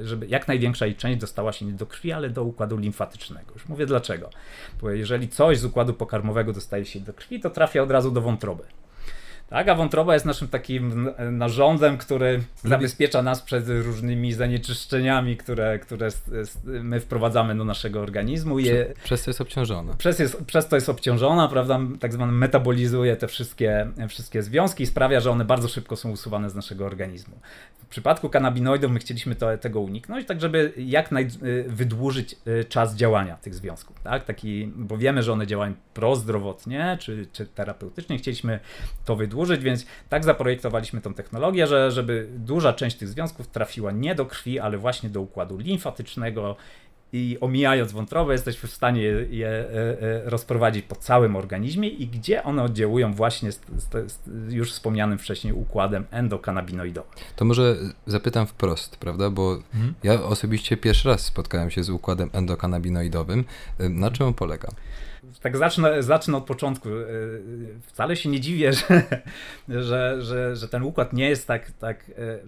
żeby 0.02 0.26
jak 0.26 0.48
największa 0.48 0.86
jej 0.86 0.96
część 0.96 1.20
dostała 1.20 1.52
się 1.52 1.66
nie 1.66 1.72
do 1.72 1.86
krwi, 1.86 2.12
ale 2.12 2.30
do 2.30 2.44
układu 2.44 2.76
limfatycznego. 2.76 3.52
Już 3.54 3.68
mówię 3.68 3.86
dlaczego. 3.86 4.30
Bo 4.80 4.90
jeżeli 4.90 5.28
coś 5.28 5.58
z 5.58 5.64
układu 5.64 5.94
pokarmowego 5.94 6.52
dostaje 6.52 6.84
się 6.84 7.00
do 7.00 7.12
krwi, 7.12 7.40
to 7.40 7.50
trafia 7.50 7.82
od 7.82 7.90
razu 7.90 8.10
do 8.10 8.20
wątroby. 8.20 8.64
Tak, 9.52 9.68
a 9.68 9.74
wątroba 9.74 10.14
jest 10.14 10.26
naszym 10.26 10.48
takim 10.48 11.10
narządem, 11.30 11.98
który 11.98 12.42
zabezpiecza 12.64 13.22
nas 13.22 13.42
przed 13.42 13.68
różnymi 13.68 14.32
zanieczyszczeniami, 14.32 15.36
które, 15.36 15.78
które 15.78 16.08
my 16.64 17.00
wprowadzamy 17.00 17.54
do 17.56 17.64
naszego 17.64 18.00
organizmu. 18.00 18.58
Je, 18.58 18.94
przez 19.04 19.24
to 19.24 19.30
jest 19.30 19.40
obciążona. 19.40 19.94
Przez, 19.94 20.18
jest, 20.18 20.44
przez 20.44 20.68
to 20.68 20.76
jest 20.76 20.88
obciążona, 20.88 21.48
prawda, 21.48 21.80
tak 22.00 22.12
zwane 22.12 22.32
metabolizuje 22.32 23.16
te 23.16 23.28
wszystkie, 23.28 23.86
wszystkie 24.08 24.42
związki 24.42 24.84
i 24.84 24.86
sprawia, 24.86 25.20
że 25.20 25.30
one 25.30 25.44
bardzo 25.44 25.68
szybko 25.68 25.96
są 25.96 26.10
usuwane 26.10 26.50
z 26.50 26.54
naszego 26.54 26.86
organizmu. 26.86 27.36
W 27.82 27.86
przypadku 27.92 28.28
kanabinoidów 28.28 28.92
my 28.92 28.98
chcieliśmy 28.98 29.34
to, 29.34 29.58
tego 29.58 29.80
uniknąć, 29.80 30.26
tak 30.26 30.40
żeby 30.40 30.72
jak 30.76 31.10
naj, 31.10 31.28
y, 31.42 31.64
wydłużyć 31.68 32.36
y, 32.46 32.64
czas 32.64 32.96
działania 32.96 33.36
tych 33.36 33.54
związków. 33.54 34.00
Tak? 34.00 34.24
Taki, 34.24 34.66
bo 34.76 34.98
wiemy, 34.98 35.22
że 35.22 35.32
one 35.32 35.46
działają 35.46 35.74
prozdrowotnie 35.94 36.96
czy, 37.00 37.26
czy 37.32 37.46
terapeutycznie. 37.46 38.18
Chcieliśmy 38.18 38.60
to 39.04 39.16
wydłużyć, 39.16 39.41
więc 39.46 39.86
tak 40.08 40.24
zaprojektowaliśmy 40.24 41.00
tą 41.00 41.14
technologię, 41.14 41.66
że 41.66 41.90
żeby 41.90 42.28
duża 42.36 42.72
część 42.72 42.96
tych 42.96 43.08
związków 43.08 43.46
trafiła 43.46 43.92
nie 43.92 44.14
do 44.14 44.26
krwi, 44.26 44.58
ale 44.60 44.78
właśnie 44.78 45.10
do 45.10 45.20
układu 45.20 45.58
limfatycznego 45.58 46.56
i 47.12 47.38
omijając 47.40 47.92
wątrobę, 47.92 48.32
jesteśmy 48.32 48.68
w 48.68 48.72
stanie 48.72 49.02
je, 49.02 49.26
je 49.30 49.48
e, 49.48 50.22
rozprowadzić 50.24 50.84
po 50.84 50.96
całym 50.96 51.36
organizmie 51.36 51.88
i 51.88 52.06
gdzie 52.06 52.44
one 52.44 52.62
oddziałują 52.62 53.14
właśnie 53.14 53.52
z, 53.52 53.60
z, 53.76 54.12
z 54.12 54.52
już 54.52 54.72
wspomnianym 54.72 55.18
wcześniej 55.18 55.52
układem 55.52 56.04
endokanabinoidowym. 56.10 57.12
To 57.36 57.44
może 57.44 57.76
zapytam 58.06 58.46
wprost, 58.46 58.96
prawda? 58.96 59.30
Bo 59.30 59.58
mhm. 59.74 59.94
ja 60.02 60.22
osobiście 60.22 60.76
pierwszy 60.76 61.08
raz 61.08 61.20
spotkałem 61.20 61.70
się 61.70 61.84
z 61.84 61.90
układem 61.90 62.30
endokanabinoidowym. 62.32 63.44
Na 63.78 64.10
czym 64.10 64.26
on 64.26 64.34
polega? 64.34 64.68
Tak 65.42 65.56
zacznę, 65.56 66.02
zacznę 66.02 66.36
od 66.36 66.44
początku. 66.44 66.88
E, 66.88 66.92
wcale 67.82 68.16
się 68.16 68.28
nie 68.28 68.40
dziwię, 68.40 68.72
że, 68.78 69.02
że, 69.68 70.22
że, 70.22 70.56
że 70.56 70.68
ten 70.68 70.82
układ 70.82 71.12
nie 71.12 71.28
jest 71.28 71.46
tak, 71.46 71.70
tak, 71.70 72.10
e, 72.18 72.38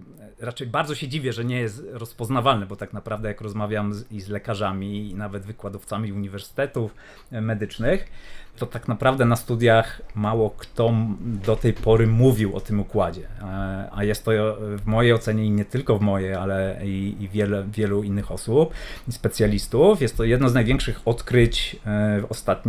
raczej 0.44 0.66
bardzo 0.66 0.94
się 0.94 1.08
dziwię, 1.08 1.32
że 1.32 1.44
nie 1.44 1.60
jest 1.60 1.84
rozpoznawalny, 1.90 2.66
bo 2.66 2.76
tak 2.76 2.92
naprawdę 2.92 3.28
jak 3.28 3.40
rozmawiam 3.40 3.94
z, 3.94 4.12
i 4.12 4.20
z 4.20 4.28
lekarzami, 4.28 5.10
i 5.10 5.14
nawet 5.14 5.46
wykładowcami 5.46 6.12
uniwersytetów 6.12 6.94
medycznych, 7.30 8.08
to 8.56 8.66
tak 8.66 8.88
naprawdę 8.88 9.24
na 9.24 9.36
studiach 9.36 10.02
mało 10.14 10.50
kto 10.50 10.94
do 11.20 11.56
tej 11.56 11.72
pory 11.72 12.06
mówił 12.06 12.56
o 12.56 12.60
tym 12.60 12.80
układzie. 12.80 13.28
E, 13.42 13.88
a 13.92 14.04
jest 14.04 14.24
to 14.24 14.30
w 14.60 14.86
mojej 14.86 15.12
ocenie 15.12 15.44
i 15.44 15.50
nie 15.50 15.64
tylko 15.64 15.98
w 15.98 16.00
mojej, 16.00 16.34
ale 16.34 16.80
i, 16.84 17.16
i 17.20 17.28
wiele, 17.28 17.64
wielu 17.68 18.02
innych 18.02 18.32
osób, 18.32 18.74
specjalistów. 19.10 20.02
Jest 20.02 20.16
to 20.16 20.24
jedno 20.24 20.48
z 20.48 20.54
największych 20.54 21.00
odkryć 21.04 21.76
e, 21.86 22.20
w 22.20 22.26
ostatnich, 22.30 22.63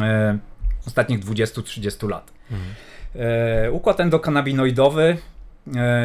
e, 0.00 0.38
ostatnich 0.86 1.20
20-30 1.20 2.08
lat. 2.08 2.32
Mhm. 2.50 3.74
Układ 3.74 4.00
endokanabinoidowy 4.00 5.16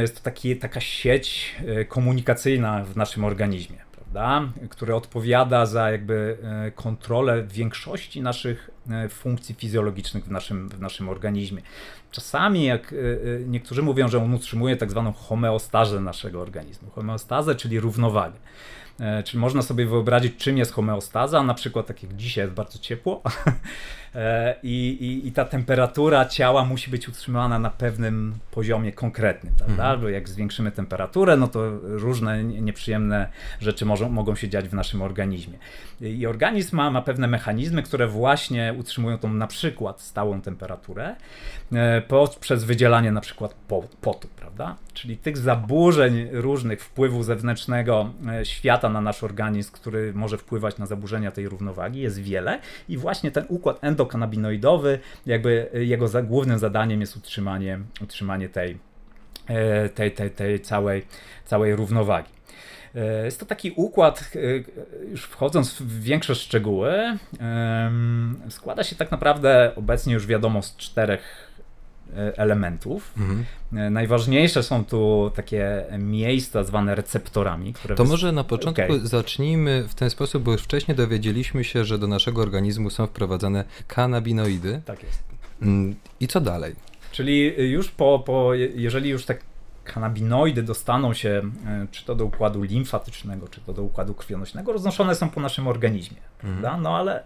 jest 0.02 0.16
to 0.16 0.22
taki, 0.22 0.58
taka 0.58 0.82
sieć 0.82 1.56
komunikacyjna 1.90 2.84
w 2.84 2.96
naszym 2.96 3.24
organizmie 3.24 3.88
prawda, 4.18 4.52
który 4.70 4.96
odpowiada 4.96 5.66
za 5.66 5.92
jakby 5.92 6.38
e, 6.44 6.72
kontrolę 6.72 7.44
większości 7.44 8.22
naszych 8.22 8.70
e, 8.90 9.10
funkcji 9.10 9.56
fizjologicznych 9.56 10.26
w 10.26 10.32
naszym, 10.32 10.70
w 10.70 10.80
naszym 10.80 11.10
organizmie. 11.10 11.62
Czasami, 12.12 12.66
jak 12.66 12.94
e, 12.94 12.96
niektórzy 13.46 13.82
mówią, 13.82 14.08
że 14.08 14.18
on 14.18 14.34
utrzymuje 14.34 14.78
tak 14.78 14.92
zwaną 14.92 15.14
homeostazę 15.14 16.00
naszego 16.00 16.42
organizmu. 16.42 16.90
Homeostazę, 16.90 17.56
czyli 17.56 17.80
równowagę. 17.80 18.36
Czyli 19.26 19.40
można 19.40 19.62
sobie 19.62 19.86
wyobrazić, 19.86 20.38
czym 20.38 20.58
jest 20.58 20.74
homeostaza, 20.74 21.44
na 21.44 21.54
przykład 21.54 21.88
tak 21.88 22.04
jak 22.04 22.16
dzisiaj 22.16 22.44
jest 22.44 22.56
bardzo 22.56 22.80
ciepło, 22.80 23.22
E, 23.46 23.52
I, 24.64 24.98
i, 25.00 25.28
i, 25.28 25.32
ta 25.32 25.46
temperatura 25.46 26.26
ciała 26.26 26.66
musi 26.66 26.92
być 26.92 27.10
utrzymana 27.10 27.60
na 27.60 27.70
pewnym 27.70 28.36
poziomie 28.52 28.92
konkretnym, 28.92 29.54
prawda? 29.58 29.84
Mhm. 29.84 30.02
Bo 30.02 30.10
jak 30.10 30.30
zwiększymy 30.30 30.72
temperaturę, 30.72 31.38
no 31.38 31.48
to 31.48 31.70
różne 31.82 32.44
nieprzyjemne 32.44 33.30
rzeczy 33.60 33.86
może, 33.86 34.10
mogą 34.10 34.36
się 34.36 34.50
dziać 34.50 34.70
w 34.70 34.74
naszym 34.74 35.02
organizmie. 35.02 35.58
I 36.02 36.28
organizm 36.28 36.76
ma, 36.76 36.92
ma 36.92 37.02
pewne 37.02 37.28
mechanizmy, 37.28 37.84
które 37.84 38.08
właśnie 38.08 38.74
utrzymują 38.78 39.18
tą 39.18 39.34
na 39.34 39.48
przykład 39.48 40.02
stałą 40.02 40.42
temperaturę 40.42 41.16
e, 41.74 42.02
przez 42.40 42.64
wydzielanie 42.64 43.12
na 43.12 43.22
przykład 43.22 43.56
potu, 44.02 44.28
prawda? 44.36 44.76
Czyli 44.94 45.18
tych 45.18 45.38
zaburzeń 45.38 46.28
różnych 46.32 46.84
wpływu 46.84 47.24
zewnętrznego 47.24 48.10
e, 48.30 48.46
świata 48.46 48.90
na 48.90 49.02
nasz 49.02 49.24
organizm, 49.24 49.72
który 49.72 50.14
może 50.14 50.38
wpływać 50.38 50.78
na 50.78 50.86
zaburzenia 50.86 51.32
tej 51.32 51.50
równowagi 51.50 52.00
jest 52.00 52.20
wiele 52.20 52.60
i 52.90 52.98
właśnie 52.98 53.32
ten 53.32 53.46
układ 53.50 53.84
endokanabinoidowy, 54.08 55.00
jakby 55.26 55.70
jego 55.74 56.08
za, 56.08 56.22
głównym 56.22 56.60
zadaniem 56.60 57.02
jest 57.02 57.18
utrzymanie, 57.18 57.80
utrzymanie 58.02 58.50
tej, 58.50 58.78
e, 59.48 59.90
tej, 59.90 60.12
tej, 60.12 60.32
tej 60.32 60.60
całej, 60.60 61.06
całej 61.46 61.76
równowagi. 61.76 62.30
E, 62.96 63.26
jest 63.26 63.40
to 63.40 63.46
taki 63.46 63.72
układ, 63.76 64.32
e, 64.36 64.40
już 65.10 65.24
wchodząc 65.24 65.82
w 65.82 66.02
większe 66.02 66.36
szczegóły, 66.36 67.18
składa 68.50 68.84
się 68.84 68.96
tak 68.96 69.12
naprawdę 69.12 69.72
obecnie 69.76 70.14
już 70.14 70.28
wiadomo 70.28 70.62
z 70.62 70.76
czterech 70.76 71.47
elementów. 72.16 73.14
Mhm. 73.18 73.46
Najważniejsze 73.94 74.64
są 74.64 74.86
tu 74.86 75.32
takie 75.36 75.86
miejsca 75.98 76.64
zwane 76.64 76.96
receptorami. 76.96 77.74
Które 77.74 77.96
to 77.96 78.06
może 78.06 78.32
na 78.32 78.44
początku 78.44 78.84
okay. 78.84 79.08
zacznijmy 79.08 79.86
w 79.88 79.96
ten 79.96 80.10
sposób, 80.10 80.44
bo 80.44 80.52
już 80.52 80.62
wcześniej 80.62 80.98
dowiedzieliśmy 80.98 81.64
się, 81.64 81.86
że 81.86 81.98
do 81.98 82.08
naszego 82.08 82.42
organizmu 82.42 82.90
są 82.90 83.08
wprowadzane 83.08 83.64
kanabinoidy. 83.88 84.82
Tak 84.86 85.04
jest. 85.04 85.24
Mm, 85.62 85.96
I 86.20 86.28
co 86.28 86.42
dalej? 86.42 86.76
Czyli 87.12 87.54
już 87.72 87.92
po, 87.92 88.24
po 88.26 88.54
jeżeli 88.54 89.10
już 89.10 89.26
tak 89.26 89.40
kanabinoidy 89.84 90.64
dostaną 90.64 91.14
się 91.14 91.42
e, 91.66 91.88
czy 91.92 92.06
to 92.06 92.16
do 92.16 92.26
układu 92.26 92.64
limfatycznego, 92.64 93.48
czy 93.48 93.62
to 93.62 93.74
do 93.74 93.84
układu 93.84 94.14
krwionośnego, 94.14 94.74
roznoszone 94.74 95.16
są 95.16 95.30
po 95.30 95.42
naszym 95.42 95.68
organizmie, 95.68 96.18
mhm. 96.44 96.82
No 96.84 96.98
ale 96.98 97.24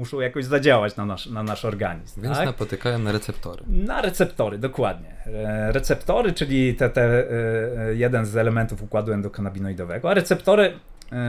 muszą 0.00 0.20
jakoś 0.20 0.44
zadziałać 0.44 0.96
na 0.96 1.06
nasz, 1.06 1.26
na 1.26 1.42
nasz 1.42 1.64
organizm. 1.64 2.22
Więc 2.22 2.36
tak? 2.36 2.46
napotykają 2.46 2.98
na 2.98 3.12
receptory. 3.12 3.62
Na 3.68 4.02
receptory, 4.02 4.58
dokładnie. 4.58 5.14
E, 5.26 5.72
receptory, 5.72 6.32
czyli 6.32 6.74
te, 6.74 6.90
te, 6.90 7.02
e, 7.02 7.94
jeden 7.94 8.26
z 8.26 8.36
elementów 8.36 8.82
układu 8.82 9.12
endokanabinoidowego, 9.12 10.10
a 10.10 10.14
receptory 10.14 10.72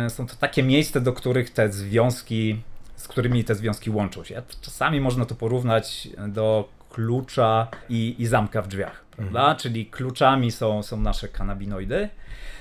są 0.09 0.27
to 0.27 0.35
takie 0.35 0.63
miejsca, 0.63 0.99
do 0.99 1.13
których 1.13 1.49
te 1.49 1.71
związki, 1.71 2.61
z 2.95 3.07
którymi 3.07 3.43
te 3.43 3.55
związki 3.55 3.89
łączą 3.89 4.23
się. 4.23 4.41
Czasami 4.61 5.01
można 5.01 5.25
to 5.25 5.35
porównać 5.35 6.09
do 6.27 6.69
klucza 6.89 7.67
i, 7.89 8.15
i 8.19 8.25
zamka 8.27 8.61
w 8.61 8.67
drzwiach, 8.67 9.05
prawda? 9.15 9.39
Mhm. 9.39 9.57
Czyli 9.57 9.85
kluczami 9.85 10.51
są, 10.51 10.83
są 10.83 10.99
nasze 10.99 11.27
kanabinoidy, 11.27 12.09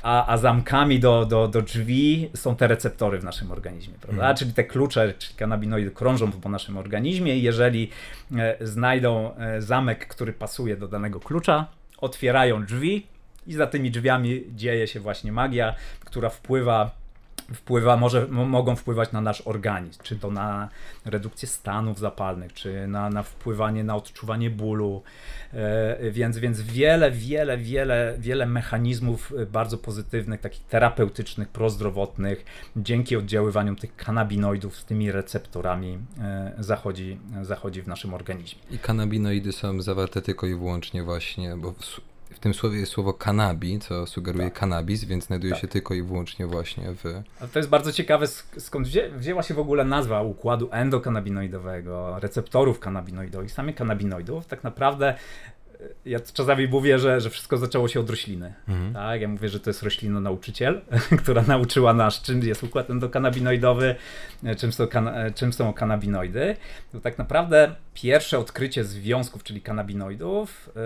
a, 0.02 0.32
a 0.32 0.36
zamkami 0.36 1.00
do, 1.00 1.24
do, 1.24 1.48
do 1.48 1.62
drzwi 1.62 2.30
są 2.34 2.56
te 2.56 2.66
receptory 2.66 3.18
w 3.18 3.24
naszym 3.24 3.52
organizmie, 3.52 3.94
prawda? 4.00 4.22
Mhm. 4.22 4.36
Czyli 4.36 4.52
te 4.52 4.64
klucze, 4.64 5.14
czyli 5.18 5.34
kanabinoidy 5.34 5.90
krążą 5.90 6.32
po 6.32 6.48
naszym 6.48 6.76
organizmie 6.76 7.36
i 7.36 7.42
jeżeli 7.42 7.90
e, 8.36 8.56
znajdą 8.66 9.36
e, 9.36 9.62
zamek, 9.62 10.08
który 10.08 10.32
pasuje 10.32 10.76
do 10.76 10.88
danego 10.88 11.20
klucza, 11.20 11.66
otwierają 11.98 12.64
drzwi 12.64 13.06
i 13.46 13.52
za 13.52 13.66
tymi 13.66 13.90
drzwiami 13.90 14.44
dzieje 14.54 14.86
się 14.86 15.00
właśnie 15.00 15.32
magia, 15.32 15.74
która 16.04 16.28
wpływa 16.28 16.99
wpływa, 17.54 17.96
może, 17.96 18.26
mogą 18.28 18.76
wpływać 18.76 19.12
na 19.12 19.20
nasz 19.20 19.40
organizm, 19.40 20.02
czy 20.02 20.16
to 20.16 20.30
na 20.30 20.68
redukcję 21.04 21.48
stanów 21.48 21.98
zapalnych, 21.98 22.52
czy 22.52 22.86
na, 22.86 23.10
na 23.10 23.22
wpływanie 23.22 23.84
na 23.84 23.96
odczuwanie 23.96 24.50
bólu, 24.50 25.02
e, 25.52 26.10
więc, 26.10 26.38
więc 26.38 26.60
wiele, 26.60 27.10
wiele, 27.10 27.58
wiele, 27.58 28.14
wiele 28.18 28.46
mechanizmów 28.46 29.32
bardzo 29.52 29.78
pozytywnych, 29.78 30.40
takich 30.40 30.62
terapeutycznych, 30.62 31.48
prozdrowotnych, 31.48 32.44
dzięki 32.76 33.16
oddziaływaniu 33.16 33.76
tych 33.76 33.96
kanabinoidów 33.96 34.76
z 34.76 34.84
tymi 34.84 35.12
receptorami 35.12 35.98
e, 36.20 36.54
zachodzi, 36.58 37.18
zachodzi 37.42 37.82
w 37.82 37.88
naszym 37.88 38.14
organizmie. 38.14 38.60
I 38.70 38.78
kanabinoidy 38.78 39.52
są 39.52 39.82
zawarte 39.82 40.22
tylko 40.22 40.46
i 40.46 40.54
wyłącznie 40.54 41.02
właśnie, 41.02 41.56
bo 41.56 41.72
w 41.72 42.09
tym 42.38 42.54
słowie 42.54 42.80
jest 42.80 42.92
słowo 42.92 43.12
cannabis, 43.14 43.84
co 43.84 44.06
sugeruje 44.06 44.44
Tak. 44.50 44.58
cannabis, 44.60 45.04
więc 45.04 45.24
znajduje 45.26 45.52
Tak. 45.52 45.60
się 45.62 45.68
tylko 45.68 45.94
i 45.94 46.02
wyłącznie 46.02 46.46
właśnie 46.46 46.84
w... 46.94 47.04
Ale 47.40 47.48
to 47.48 47.58
jest 47.58 47.68
bardzo 47.68 47.92
ciekawe, 47.92 48.26
sk- 48.26 48.60
skąd 48.60 48.86
wzię, 48.86 49.10
wzięła 49.16 49.42
się 49.42 49.54
w 49.54 49.58
ogóle 49.58 49.84
nazwa 49.84 50.22
układu 50.22 50.68
endokanabinoidowego, 50.72 52.16
receptorów 52.20 52.80
kanabinoidowych, 52.80 53.52
samych 53.52 53.76
kanabinoidów. 53.76 54.46
Tak 54.46 54.64
naprawdę 54.64 55.14
ja 56.04 56.20
czasami 56.20 56.68
mówię, 56.68 56.98
że, 56.98 57.20
że 57.20 57.30
wszystko 57.30 57.56
zaczęło 57.56 57.88
się 57.88 58.00
od 58.00 58.10
rośliny. 58.10 58.54
Mhm. 58.68 58.94
Tak, 58.94 59.20
ja 59.20 59.28
mówię, 59.28 59.48
że 59.48 59.60
to 59.60 59.70
jest 59.70 59.82
roślina 59.82 60.20
nauczyciel, 60.20 60.80
która 61.22 61.42
nauczyła 61.42 61.94
nas, 61.94 62.22
czym 62.22 62.42
jest 62.42 62.62
układ 62.62 62.90
endokanabinoidowy, 62.90 63.94
e, 64.44 64.54
czym 64.54 64.72
są, 64.72 64.86
kan- 64.86 65.08
e, 65.08 65.30
czym 65.30 65.52
są 65.52 65.72
kanabinoidy. 65.72 66.56
To 66.92 67.00
tak 67.00 67.18
naprawdę 67.18 67.74
pierwsze 67.94 68.38
odkrycie 68.38 68.84
związków, 68.84 69.42
czyli 69.42 69.60
kanabinoidów, 69.60 70.70
e, 70.76 70.80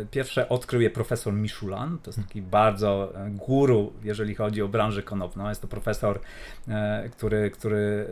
e, 0.00 0.06
pierwsze 0.10 0.48
odkrył 0.48 0.80
je 0.80 0.90
profesor 0.90 1.32
Michulan. 1.32 1.98
To 2.02 2.10
jest 2.10 2.28
taki 2.28 2.42
bardzo 2.42 3.12
e, 3.14 3.30
guru, 3.30 3.92
jeżeli 4.04 4.34
chodzi 4.34 4.62
o 4.62 4.68
branżę 4.68 5.02
konopną. 5.02 5.48
Jest 5.48 5.62
to 5.62 5.68
profesor, 5.68 6.20
e, 6.68 7.08
który, 7.12 7.50
który 7.50 8.08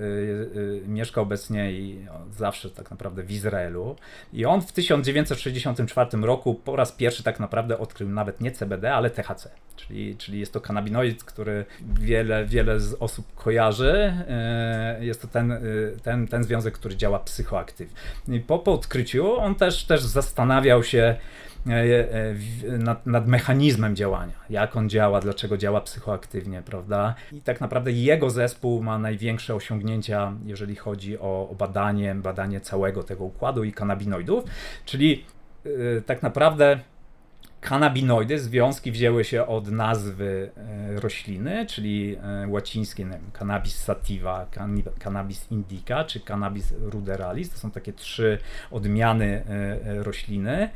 mieszka 0.87 1.21
obecnie 1.21 1.73
i 1.73 2.07
zawsze 2.37 2.71
tak 2.71 2.91
naprawdę 2.91 3.23
w 3.23 3.31
Izraelu. 3.31 3.97
I 4.33 4.45
on 4.45 4.63
w 4.63 4.73
1964 5.75 6.27
roku 6.27 6.55
po 6.55 6.77
raz 6.77 6.93
pierwszy 6.93 7.23
tak 7.23 7.41
naprawdę 7.41 7.79
odkrył 7.79 8.09
nawet 8.09 8.41
nie 8.41 8.51
CBD, 8.51 8.95
ale 8.95 9.11
THC. 9.11 9.51
Czyli, 9.77 10.17
czyli 10.17 10.41
jest 10.41 10.53
to 10.53 10.61
kanabinoid, 10.61 11.25
który 11.25 11.65
wiele, 12.01 12.47
wiele 12.47 12.81
z 12.81 12.95
osób 12.95 13.35
kojarzy. 13.35 14.15
E, 14.29 14.99
Jest 15.01 15.23
to 15.23 15.29
ten, 15.29 15.53
e, 15.53 15.59
ten, 16.03 16.29
ten 16.29 16.45
związek, 16.45 16.75
który 16.75 16.97
działa 16.97 17.19
psychoaktywnie. 17.19 17.97
I 18.29 18.41
po, 18.41 18.59
po 18.59 18.73
odkryciu 18.73 19.37
on 19.37 19.55
też, 19.55 19.85
też 19.85 20.03
zastanawiał 20.03 20.85
się 20.85 21.17
e, 21.67 22.79
nad, 22.79 23.07
nad 23.07 23.29
mechanizmem 23.29 23.97
działania, 23.97 24.33
jak 24.51 24.77
on 24.77 24.89
działa, 24.89 25.21
dlaczego 25.21 25.57
działa 25.57 25.81
psychoaktywnie, 25.81 26.63
prawda? 26.63 27.15
I 27.33 27.41
tak 27.41 27.61
naprawdę 27.61 27.93
jego 27.93 28.31
zespół 28.31 28.83
ma 28.83 28.99
największe 28.99 29.55
osiągnięcia, 29.55 30.33
jeżeli 30.45 30.77
chodzi 30.77 31.19
o, 31.19 31.49
o 31.51 31.55
badanie, 31.55 32.15
badanie 32.15 32.61
całego 32.61 33.03
tego 33.03 33.25
układu 33.25 33.65
i 33.65 33.73
kanabinoidów, 33.73 34.45
czyli 34.85 35.25
tak 36.07 36.23
naprawdę 36.23 36.81
kanabinoidy, 37.61 38.39
związki 38.39 38.93
wzięły 38.93 39.25
się 39.25 39.47
od 39.47 39.71
nazwy 39.71 40.51
e, 40.57 41.01
rośliny, 41.01 41.67
czyli 41.67 42.17
e, 42.17 42.49
łacińskie 42.49 43.05
nie 43.05 43.11
wiem, 43.11 43.31
cannabis 43.39 43.77
sativa, 43.77 44.47
cannabis 44.99 45.51
indica 45.51 46.05
czy 46.05 46.21
cannabis 46.21 46.75
ruderalis. 46.81 47.51
To 47.51 47.59
są 47.59 47.71
takie 47.71 47.93
trzy 47.93 48.39
odmiany 48.71 49.45
rośliny. 49.85 50.69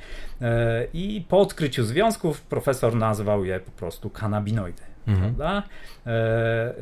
I 0.92 1.25
po 1.28 1.40
odkryciu 1.40 1.85
związków 1.85 2.42
profesor 2.42 2.97
nazwał 2.97 3.44
je 3.44 3.61
po 3.61 3.70
prostu 3.70 4.11
kanabinoidy. 4.11 4.89
Mhm. 5.07 5.35
Prawda? 5.35 5.62
E, 6.07 6.11
e, 6.11 6.73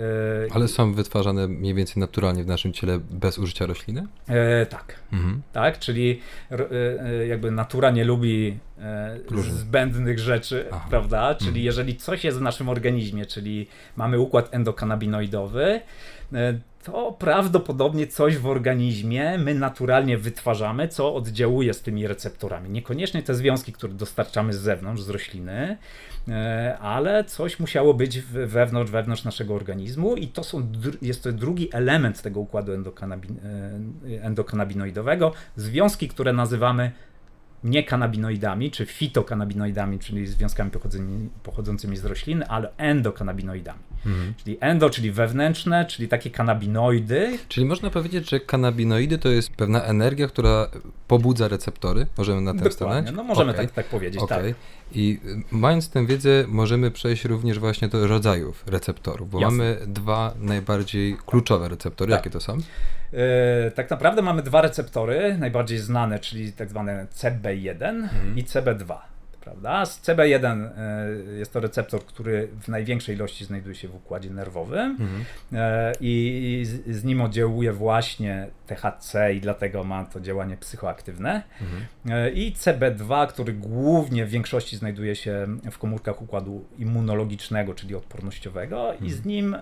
Ale 0.55 0.69
są 0.69 0.95
wytwarzane 0.95 1.49
mniej 1.49 1.75
więcej 1.75 2.01
naturalnie 2.01 2.45
w 2.45 2.47
naszym 2.47 2.73
ciele 2.73 2.99
bez 3.11 3.39
użycia 3.39 3.67
rośliny? 3.67 4.07
e, 4.29 4.67
tak. 4.67 4.95
Mhm. 5.13 5.43
tak? 5.53 5.79
Czyli 5.79 6.21
e, 6.51 6.57
e, 7.01 7.27
jakby 7.27 7.51
natura 7.51 7.91
nie 7.91 8.05
lubi 8.05 8.59
e, 8.79 9.19
zbędnych 9.43 10.19
rzeczy, 10.19 10.67
Aha. 10.73 10.87
prawda? 10.91 11.35
Czyli 11.35 11.49
Mhm. 11.49 11.65
jeżeli 11.65 11.97
coś 11.97 12.25
jest 12.25 12.39
w 12.39 12.43
naszym 12.43 12.69
organizmie, 12.69 13.27
czyli 13.27 13.67
mamy 13.97 14.19
układ 14.21 14.55
endokanabinoidowy, 14.55 15.81
to 16.85 17.13
prawdopodobnie 17.19 18.07
coś 18.07 18.37
w 18.37 18.47
organizmie 18.47 19.39
my 19.39 19.55
naturalnie 19.55 20.19
wytwarzamy, 20.19 20.89
co 20.89 21.15
oddziałuje 21.15 21.75
z 21.75 21.81
tymi 21.83 22.07
receptorami. 22.07 22.71
Niekoniecznie 22.71 23.23
te 23.23 23.35
związki, 23.35 23.73
które 23.73 23.93
dostarczamy 23.93 24.53
z 24.53 24.61
zewnątrz, 24.61 25.03
z 25.03 25.09
rośliny, 25.09 25.77
ale 26.81 27.25
coś 27.25 27.61
musiało 27.61 27.95
być 27.95 28.21
wewnątrz, 28.21 28.91
wewnątrz 28.91 29.25
naszego 29.25 29.55
organizmu 29.55 30.17
i 30.17 30.29
to 30.29 30.45
są, 30.45 30.73
jest 31.03 31.23
to 31.23 31.33
drugi 31.33 31.69
element 31.73 32.23
tego 32.23 32.41
układu 32.41 32.73
endokanabi- 32.73 33.35
e, 34.19 34.23
endokanabinoidowego, 34.23 35.33
związki, 35.57 36.09
które 36.09 36.33
nazywamy 36.33 36.93
nie 37.65 37.83
kanabinoidami, 37.85 38.71
czy 38.71 38.87
fitokanabinoidami, 38.87 39.99
czyli 39.99 40.27
związkami 40.27 40.71
pochodzącymi, 41.42 41.97
z 41.97 42.05
roślin, 42.05 42.44
ale 42.49 42.71
endokanabinoidami. 42.77 43.79
Mhm. 44.07 44.35
Czyli 44.37 44.57
endo, 44.61 44.90
czyli 44.90 45.11
wewnętrzne, 45.12 45.87
czyli 45.87 46.09
takie 46.09 46.31
kanabinoidy. 46.31 47.38
Czyli 47.49 47.66
można 47.66 47.90
powiedzieć, 47.90 48.31
że 48.31 48.40
kanabinoidy 48.40 49.18
to 49.18 49.29
jest 49.29 49.51
pewna 49.51 49.83
energia, 49.83 50.29
która 50.29 50.68
pobudza 51.09 51.49
receptory? 51.49 52.07
Możemy 52.18 52.40
na 52.40 52.55
tym 52.55 52.73
stanąć? 52.73 53.11
no 53.12 53.25
możemy 53.25 53.51
Okej. 53.51 53.66
tak, 53.66 53.75
tak 53.75 53.87
powiedzieć, 53.87 54.23
Okej. 54.23 54.55
tak. 54.55 54.62
I 54.92 55.21
mając 55.51 55.90
tę 55.90 56.07
wiedzę, 56.07 56.44
możemy 56.49 56.90
przejść 56.90 57.25
również 57.25 57.59
właśnie 57.59 57.88
do 57.88 58.07
rodzajów 58.07 58.64
receptorów, 58.66 59.31
bo 59.31 59.40
Jasne. 59.40 59.57
mamy 59.57 59.77
dwa 59.87 60.35
najbardziej 60.40 61.16
kluczowe 61.27 61.68
receptory. 61.68 62.11
Tak. 62.11 62.18
Jakie 62.18 62.31
to 62.31 62.40
są? 62.40 62.59
E, 63.12 63.71
tak 63.71 63.90
naprawdę 63.90 64.23
mamy 64.23 64.42
dwa 64.42 64.61
receptory, 64.61 65.38
najbardziej 65.38 65.79
znane, 65.79 66.18
czyli 66.18 66.53
tak 66.53 66.68
zwane 66.68 67.07
CB1 67.14 68.09
i 68.37 68.44
CB2. 68.44 68.97
Prawda? 69.49 69.87
Z 69.87 70.01
CB1 70.01 70.45
e, 70.47 71.39
jest 71.39 71.53
to 71.53 71.61
receptor, 71.61 72.05
który 72.05 72.49
w 72.63 72.69
największej 72.69 73.15
ilości 73.15 73.45
znajduje 73.45 73.75
się 73.75 73.89
w 73.89 73.95
układzie 73.95 74.31
nerwowym 74.31 74.91
Mhm. 74.91 75.25
e, 75.53 75.93
i 76.01 76.63
z, 76.87 77.05
nim 77.05 77.21
oddziałuje 77.21 77.73
właśnie 77.73 78.49
THC 78.67 79.35
i 79.35 79.41
dlatego 79.41 79.85
ma 79.85 80.05
to 80.05 80.21
działanie 80.21 80.57
psychoaktywne. 80.57 81.43
Mhm. 81.61 81.83
E, 82.09 82.31
I 82.31 82.53
CB2, 82.53 83.27
który 83.27 83.53
głównie 83.53 84.27
w 84.27 84.29
większości 84.31 84.77
znajduje 84.77 85.17
się 85.17 85.47
w 85.71 85.79
komórkach 85.79 86.23
układu 86.23 86.65
immunologicznego, 86.79 87.75
czyli 87.75 87.95
odpornościowego, 87.95 88.95
i 89.03 89.11
z 89.11 89.25
nim 89.25 89.57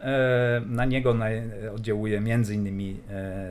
na 0.66 0.84
niego 0.84 1.16
oddziałuje 1.74 2.20
między 2.20 2.54
innymi 2.54 3.00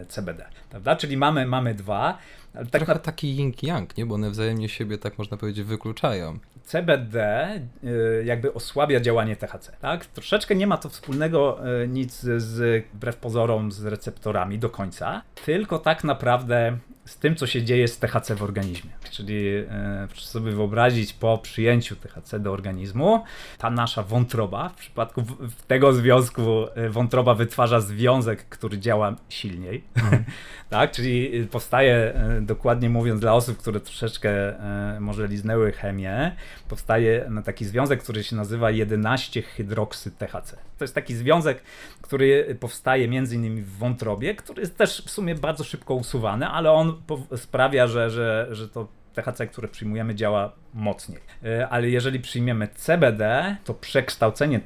CBD. 0.07 0.45
Prawda? 0.69 0.95
Czyli 0.95 1.17
mamy, 1.17 1.45
mamy 1.45 1.73
dwa. 1.73 2.17
Ale 2.55 2.65
tak 2.65 2.71
Trochę 2.71 2.93
na 2.93 2.99
taki 2.99 3.35
yin-yang, 3.37 3.97
nie? 3.97 4.05
Bo 4.05 4.15
one 4.15 4.29
wzajemnie 4.29 4.69
siebie, 4.69 4.97
tak 4.97 5.17
można 5.17 5.37
powiedzieć, 5.37 5.65
wykluczają. 5.65 6.39
CBD 6.63 7.49
y, 7.83 8.23
jakby 8.25 8.53
osłabia 8.53 8.99
działanie 8.99 9.35
THC. 9.35 9.71
Tak? 9.81 10.05
Troszeczkę 10.05 10.55
nie 10.55 10.67
ma 10.67 10.77
to 10.77 10.89
wspólnego 10.89 11.59
y, 11.83 11.87
nic 11.87 12.19
z, 12.37 12.85
wbrew 12.93 13.17
pozorom, 13.17 13.71
z 13.71 13.85
receptorami 13.85 14.59
do 14.59 14.69
końca, 14.69 15.21
tylko 15.45 15.79
tak 15.79 16.03
naprawdę 16.03 16.77
z 17.05 17.17
tym, 17.17 17.35
co 17.35 17.47
się 17.47 17.63
dzieje 17.63 17.87
z 17.87 17.99
THC 17.99 18.35
w 18.35 18.43
organizmie. 18.43 18.91
Czyli 19.11 19.57
y, 19.57 19.67
proszę 20.07 20.25
sobie 20.25 20.51
wyobrazić, 20.51 21.13
po 21.13 21.37
przyjęciu 21.37 21.95
THC 21.95 22.39
do 22.39 22.51
organizmu, 22.51 23.23
ta 23.57 23.69
nasza 23.69 24.03
wątroba, 24.03 24.69
w 24.69 24.75
przypadku 24.75 25.21
w, 25.21 25.49
w 25.49 25.63
tego 25.63 25.93
związku 25.93 26.41
y, 26.77 26.89
wątroba 26.89 27.33
wytwarza 27.33 27.81
związek, 27.81 28.49
który 28.49 28.79
działa 28.79 29.15
silniej. 29.29 29.83
tak, 30.69 30.91
czyli 30.91 31.41
y, 31.41 31.47
powstaje, 31.47 32.13
dokładnie 32.41 32.89
mówiąc, 32.89 33.21
dla 33.21 33.33
osób, 33.33 33.57
które 33.57 33.79
troszeczkę 33.79 34.55
może 34.99 35.27
liznęły 35.27 35.71
chemię, 35.71 36.35
powstaje 36.69 37.25
no, 37.29 37.41
taki 37.41 37.65
związek, 37.65 38.03
który 38.03 38.23
się 38.23 38.35
nazywa 38.35 38.71
11-hydroksy-THC. 38.71 40.55
To 40.77 40.83
jest 40.83 40.95
taki 40.95 41.15
związek, 41.15 41.61
który 42.01 42.57
powstaje 42.59 43.07
między 43.07 43.35
innymi 43.35 43.61
w 43.61 43.77
wątrobie, 43.77 44.35
który 44.35 44.61
jest 44.61 44.77
też 44.77 45.03
w 45.05 45.09
sumie 45.09 45.35
bardzo 45.35 45.63
szybko 45.63 45.93
usuwany, 45.93 46.47
ale 46.47 46.71
on 46.71 46.94
sprawia, 47.35 47.87
że, 47.87 48.09
że, 48.09 48.47
że 48.51 48.69
to 48.69 48.87
THC, 49.13 49.47
które 49.47 49.67
przyjmujemy, 49.67 50.15
działa 50.15 50.51
mocniej. 50.73 51.19
E, 51.43 51.69
Ale 51.69 51.89
jeżeli 51.89 52.19
przyjmiemy 52.19 52.67
CBD, 52.75 53.55
to 53.63 53.73
przekształcenie 53.73 54.61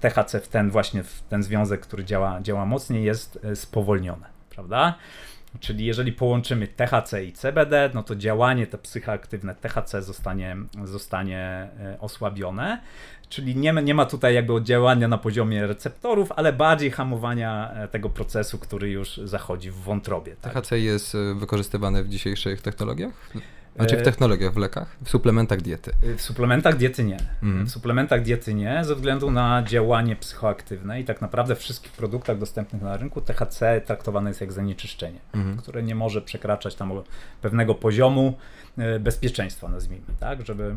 THC 0.00 0.40
w 0.40 0.48
ten 0.48 0.70
właśnie 0.70 1.02
w 1.02 1.22
ten 1.22 1.42
związek, 1.42 1.80
który 1.80 2.04
działa, 2.04 2.40
działa 2.40 2.66
mocniej, 2.66 3.04
jest 3.04 3.38
e, 3.44 3.56
spowolnione, 3.56 4.26
prawda? 4.50 4.94
Czyli 5.60 5.84
jeżeli 5.84 6.12
połączymy 6.12 6.68
THC 6.68 7.24
i 7.24 7.32
CBD, 7.32 7.90
no 7.94 8.02
to 8.02 8.16
działanie 8.16 8.66
te 8.66 8.78
psychoaktywne 8.78 9.54
THC 9.54 10.02
zostanie, 10.02 10.56
zostanie 10.84 11.38
e, 11.80 11.96
osłabione. 12.00 12.80
Czyli 13.28 13.56
nie, 13.56 13.72
nie 13.72 13.94
ma 13.94 14.06
tutaj 14.06 14.34
jakby 14.34 14.52
oddziałania 14.52 15.08
na 15.08 15.18
poziomie 15.18 15.66
receptorów, 15.66 16.32
ale 16.32 16.52
bardziej 16.52 16.90
hamowania 16.90 17.70
e, 17.72 17.88
tego 17.88 18.10
procesu, 18.10 18.58
który 18.58 18.90
już 18.90 19.16
zachodzi 19.24 19.70
w 19.70 19.74
wątrobie. 19.74 20.36
Tak? 20.40 20.52
THC 20.52 20.78
jest 20.78 21.14
y, 21.14 21.34
wykorzystywane 21.34 22.02
w 22.02 22.08
dzisiejszych 22.08 22.62
technologiach? 22.62 23.12
Znaczy 23.76 23.96
w 23.96 24.00
E, 24.00 24.02
technologiach, 24.02 24.52
w 24.52 24.56
lekach? 24.56 24.96
W 25.04 25.10
suplementach 25.10 25.60
diety? 25.60 25.90
W 26.16 26.20
suplementach 26.22 26.76
diety 26.76 27.04
nie. 27.04 27.18
Mhm. 27.42 27.66
W 27.66 27.70
suplementach 27.70 28.22
diety 28.22 28.54
nie, 28.54 28.84
ze 28.84 28.94
względu 28.94 29.30
na 29.30 29.62
działanie 29.62 30.16
psychoaktywne 30.16 31.00
i 31.00 31.04
tak 31.04 31.20
naprawdę 31.20 31.54
w 31.54 31.58
wszystkich 31.58 31.92
produktach 31.92 32.38
dostępnych 32.38 32.82
na 32.82 32.96
rynku 32.96 33.20
THC 33.20 33.80
traktowane 33.86 34.30
jest 34.30 34.40
jak 34.40 34.52
zanieczyszczenie, 34.52 35.18
Mhm. 35.32 35.56
które 35.56 35.82
nie 35.82 35.94
może 35.94 36.22
przekraczać 36.22 36.74
tam 36.74 36.92
pewnego 37.42 37.74
poziomu 37.74 38.34
e, 38.78 38.98
bezpieczeństwa, 39.00 39.68
nazwijmy, 39.68 40.06
tak, 40.20 40.46
żeby 40.46 40.76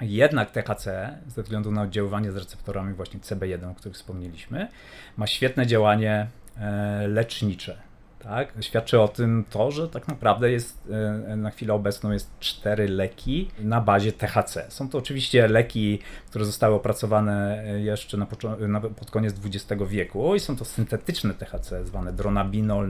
jednak 0.00 0.50
THC, 0.50 1.18
ze 1.26 1.42
względu 1.42 1.72
na 1.72 1.82
oddziaływanie 1.82 2.32
z 2.32 2.36
receptorami 2.36 2.94
właśnie 2.94 3.20
CB1, 3.20 3.70
o 3.70 3.74
których 3.74 3.94
wspomnieliśmy, 3.94 4.68
ma 5.16 5.26
świetne 5.26 5.66
działanie 5.66 6.26
e, 6.58 7.08
lecznicze. 7.08 7.78
Tak? 8.18 8.52
Świadczy 8.60 9.00
o 9.00 9.08
tym 9.08 9.44
to, 9.50 9.70
że 9.70 9.88
tak 9.88 10.08
naprawdę 10.08 10.50
jest 10.50 10.88
e, 11.30 11.36
na 11.36 11.50
chwilę 11.50 11.74
obecną 11.74 12.12
jest 12.12 12.30
cztery 12.40 12.88
leki 12.88 13.50
na 13.58 13.80
bazie 13.80 14.12
THC. 14.12 14.66
Są 14.68 14.88
to 14.88 14.98
oczywiście 14.98 15.48
leki, 15.48 15.98
które 16.30 16.44
zostały 16.44 16.74
opracowane 16.74 17.64
jeszcze 17.78 18.16
na, 18.16 18.26
na 18.68 18.80
pod 18.80 19.10
koniec 19.10 19.34
XX 19.44 19.82
wieku 19.88 20.34
i 20.34 20.40
są 20.40 20.56
to 20.56 20.64
syntetyczne 20.64 21.34
THC, 21.34 21.86
zwane 21.86 22.12
dronabinol 22.12 22.88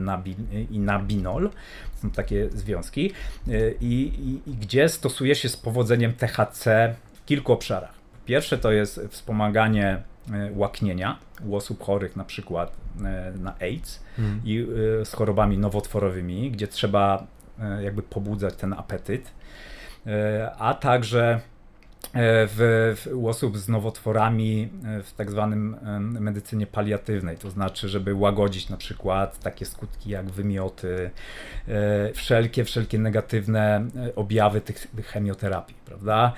i 0.71 0.79
nabinol. 0.79 1.49
Są 2.01 2.09
takie 2.09 2.49
związki. 2.49 3.11
E, 3.47 3.71
I, 3.71 3.93
i, 4.19 4.49
i 4.49 4.53
gdzie 4.55 4.89
stosuje 4.89 5.35
się 5.35 5.49
z 5.49 5.57
powodzeniem 5.57 6.13
THC 6.13 6.95
w 7.13 7.25
kilku 7.25 7.53
obszarach. 7.53 7.93
Pierwsze 8.25 8.57
to 8.57 8.71
jest 8.71 9.01
wspomaganie 9.09 10.03
E, 10.16 10.16
łaknienia 10.55 11.19
u 11.45 11.55
osób 11.55 11.83
chorych 11.83 12.15
na 12.15 12.23
przykład 12.23 12.71
e, 12.99 13.33
na 13.39 13.55
AIDS 13.59 14.03
hmm. 14.15 14.41
i 14.45 14.67
e, 15.01 15.05
z 15.05 15.13
chorobami 15.13 15.57
nowotworowymi, 15.57 16.51
gdzie 16.51 16.67
trzeba 16.67 17.27
jakby 17.81 18.03
pobudzać 18.03 18.55
ten 18.55 18.73
apetyt, 18.73 19.31
a 20.57 20.73
także 20.73 21.39
w, 22.13 22.95
w, 23.05 23.15
u 23.15 23.27
osób 23.27 23.57
z 23.57 23.69
nowotworami 23.69 24.69
w 25.03 25.13
tak 25.13 25.31
zwanym 25.31 25.77
medycynie 25.99 26.67
paliatywnej, 26.67 27.37
to 27.37 27.49
znaczy, 27.49 27.89
żeby 27.89 28.15
łagodzić 28.15 28.69
na 28.69 28.77
przykład 28.77 29.39
takie 29.39 29.65
skutki 29.65 30.09
jak 30.09 30.25
wymioty, 30.25 31.11
wszelkie, 32.13 32.63
wszelkie 32.63 32.99
negatywne 32.99 33.87
objawy 34.15 34.61
tych 34.61 34.87
chemioterapii, 35.05 35.75
prawda? 35.87 36.33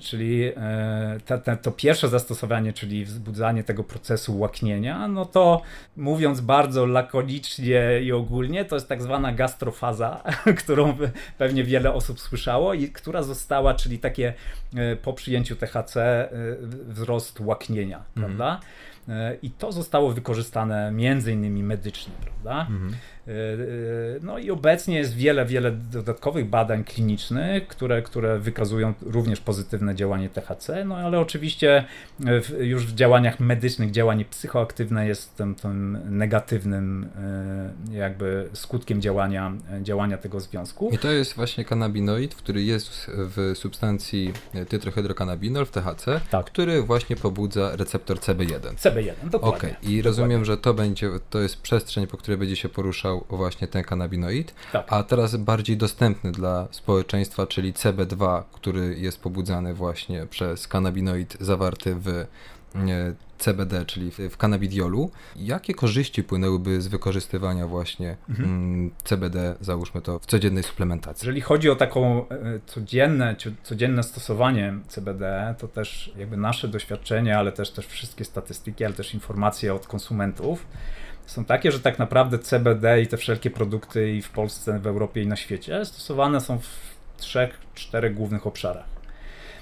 czyli 0.00 0.44
e, 0.56 1.20
te, 1.26 1.38
te, 1.38 1.56
to 1.56 1.70
pierwsze 1.70 2.08
zastosowanie, 2.08 2.72
czyli 2.72 3.04
wzbudzanie 3.04 3.64
tego 3.64 3.84
procesu 3.84 4.38
łaknienia, 4.38 5.08
no 5.08 5.24
to 5.24 5.62
mówiąc 5.96 6.40
bardzo 6.40 6.86
lakonicznie 6.86 8.00
i 8.02 8.12
ogólnie, 8.12 8.64
to 8.64 8.76
jest 8.76 8.88
tak 8.88 9.02
zwana 9.02 9.32
gastrofaza, 9.32 10.22
którą 10.64 10.96
pewnie 11.38 11.64
wiele 11.64 11.92
osób 11.92 12.20
słyszało 12.20 12.74
i 12.74 12.88
która 12.88 13.22
została, 13.22 13.74
czyli 13.74 13.98
takie 13.98 14.34
e, 14.76 14.96
po 14.96 15.12
przyjęciu 15.12 15.56
THC 15.56 15.96
e, 15.96 16.28
wzrost 16.88 17.40
łaknienia, 17.40 17.96
mm. 18.16 18.28
prawda? 18.28 18.60
I 19.42 19.50
to 19.50 19.72
zostało 19.72 20.12
wykorzystane 20.12 20.92
między 20.92 21.32
innymi 21.32 21.62
medycznie, 21.62 22.12
prawda? 22.22 22.66
Mm. 22.70 22.94
E, 23.28 23.30
e, 23.30 23.56
no 24.22 24.38
i 24.38 24.50
obecnie 24.50 24.98
jest 24.98 25.14
wiele, 25.14 25.46
wiele 25.46 25.72
dodatkowych 25.72 26.48
badań 26.48 26.84
klinicznych, 26.84 27.68
które, 27.68 28.02
które 28.02 28.38
wykazują 28.38 28.94
również 29.02 29.40
pozytywne 29.40 29.94
działanie 29.94 30.28
THC, 30.28 30.84
no 30.84 30.96
ale 30.96 31.20
oczywiście 31.20 31.84
w, 32.20 32.56
już 32.60 32.86
w 32.86 32.94
działaniach 32.94 33.40
medycznych 33.40 33.90
działanie 33.90 34.24
psychoaktywne 34.24 35.08
jest 35.08 35.36
tym, 35.36 35.54
tym 35.54 35.98
negatywnym 36.10 37.08
e, 37.92 37.96
jakby 37.98 38.48
skutkiem 38.52 39.00
działania, 39.02 39.52
działania 39.82 40.18
tego 40.18 40.40
związku. 40.40 40.90
I 40.92 40.98
to 40.98 41.10
jest 41.10 41.34
właśnie 41.34 41.64
kanabinoid, 41.64 42.34
który 42.34 42.62
jest 42.62 43.10
w 43.14 43.52
substancji 43.54 44.32
tetrahydrokanabinol 44.68 45.66
w 45.66 45.70
THC, 45.70 46.20
tak. 46.30 46.46
który 46.46 46.82
właśnie 46.82 47.16
pobudza 47.16 47.76
receptor 47.76 48.16
CB1. 48.16 48.74
CB1, 48.74 49.12
dokładnie. 49.30 49.58
Okej, 49.58 49.70
okay. 49.70 49.90
i 49.92 50.02
rozumiem, 50.02 50.44
że 50.44 50.56
to 50.56 50.74
będzie, 50.74 51.10
to 51.30 51.40
jest 51.40 51.62
przestrzeń, 51.62 52.06
po 52.06 52.16
której 52.16 52.38
będzie 52.38 52.56
się 52.56 52.68
poruszał 52.68 53.17
właśnie 53.28 53.68
ten 53.68 53.84
kanabinoid, 53.84 54.54
tak. 54.72 54.86
a 54.88 55.02
teraz 55.02 55.36
bardziej 55.36 55.76
dostępny 55.76 56.32
dla 56.32 56.68
społeczeństwa, 56.70 57.46
czyli 57.46 57.72
CB2, 57.72 58.42
który 58.52 58.98
jest 58.98 59.20
pobudzany 59.20 59.74
właśnie 59.74 60.26
przez 60.26 60.68
kanabinoid 60.68 61.36
zawarty 61.40 61.94
w 61.94 62.08
e, 62.08 62.26
CBD, 63.38 63.84
czyli 63.86 64.10
w 64.30 64.36
kannabidiolu. 64.36 65.10
Jakie 65.36 65.74
korzyści 65.74 66.22
płynęłyby 66.22 66.82
z 66.82 66.88
wykorzystywania 66.88 67.66
właśnie 67.66 68.16
mhm. 68.28 68.48
Mm, 68.48 68.90
CBD, 69.04 69.54
załóżmy 69.60 70.00
to, 70.00 70.18
w 70.18 70.26
codziennej 70.26 70.62
suplementacji? 70.62 71.26
Jeżeli 71.26 71.40
chodzi 71.40 71.70
o 71.70 71.76
taką 71.76 72.28
e, 72.28 72.60
codzienne, 72.66 73.36
codzienne 73.62 74.02
stosowanie 74.02 74.74
CBD, 74.88 75.54
to 75.58 75.68
też 75.68 76.12
jakby 76.16 76.36
nasze 76.36 76.68
doświadczenie, 76.68 77.38
ale 77.38 77.52
też, 77.52 77.70
też 77.70 77.86
wszystkie 77.86 78.24
statystyki, 78.24 78.84
ale 78.84 78.94
też 78.94 79.14
informacje 79.14 79.74
od 79.74 79.86
konsumentów 79.86 80.66
są 81.28 81.44
takie, 81.44 81.72
że 81.72 81.80
tak 81.80 81.98
naprawdę 81.98 82.38
CBD 82.38 83.02
i 83.02 83.06
te 83.06 83.16
wszelkie 83.16 83.50
produkty 83.50 84.12
i 84.12 84.22
w 84.22 84.30
Polsce, 84.30 84.78
w 84.78 84.86
Europie 84.86 85.22
i 85.22 85.26
na 85.26 85.36
świecie 85.36 85.84
stosowane 85.84 86.40
są 86.40 86.58
w 86.58 86.68
trzech, 87.16 87.60
czterech 87.74 88.14
głównych 88.14 88.46
obszarach. 88.46 88.84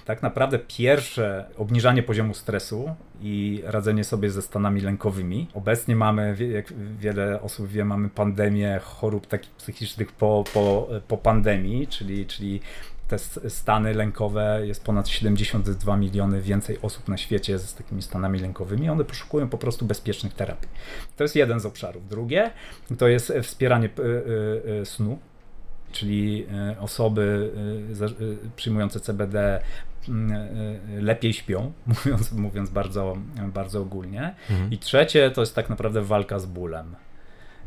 Tak 0.05 0.23
naprawdę 0.23 0.59
pierwsze 0.59 1.45
obniżanie 1.57 2.03
poziomu 2.03 2.35
stresu 2.35 2.95
i 3.23 3.63
radzenie 3.65 4.05
sobie 4.05 4.31
ze 4.31 4.43
stanami 4.43 4.81
lękowymi. 4.81 5.49
Obecnie 5.55 5.97
mamy, 5.97 6.37
jak 6.53 6.73
wiele 6.99 7.43
osób 7.43 7.69
wie, 7.69 7.85
mamy 7.85 8.09
pandemię 8.09 8.81
chorób 8.83 9.27
takich 9.27 9.51
psychicznych 9.51 10.13
po, 10.13 10.45
po, 10.55 10.89
po 11.09 11.17
pandemii, 11.17 11.87
czyli, 11.87 12.27
czyli 12.27 12.61
te 13.09 13.19
stany 13.51 13.95
lękowe, 13.95 14.61
jest 14.67 14.85
ponad 14.85 15.09
72 15.09 15.97
miliony 15.97 16.43
więcej 16.43 16.79
osób 16.83 17.09
na 17.09 17.17
świecie 17.17 17.59
z 17.59 17.75
takimi 17.75 18.03
stanami 18.03 18.39
lękowymi. 18.39 18.89
One 18.89 19.05
poszukują 19.05 19.49
po 19.49 19.59
prostu 19.59 19.85
bezpiecznych 19.85 20.35
terapii. 20.35 20.69
To 21.17 21.25
jest 21.25 21.37
jeden 21.37 21.61
z 21.61 21.67
obszarów. 21.67 22.09
Drugie 22.09 22.51
to 22.99 23.09
jest 23.09 23.33
wspieranie 23.43 23.89
e, 23.99 24.03
e, 24.03 24.81
e, 24.81 24.87
snu, 24.87 25.19
czyli 25.93 26.47
osoby 26.81 27.53
przyjmujące 28.57 29.01
CBD 29.01 29.63
lepiej 31.01 31.33
śpią, 31.33 31.73
mówiąc, 31.87 32.33
mówiąc 32.33 32.71
bardzo, 32.71 33.17
bardzo 33.55 33.81
ogólnie. 33.81 34.35
Mhm. 34.51 34.71
I 34.71 34.79
trzecie 34.79 35.31
to 35.31 35.41
jest 35.41 35.55
tak 35.55 35.71
naprawdę 35.71 36.03
walka 36.03 36.39
z 36.39 36.47
bólem. 36.47 36.97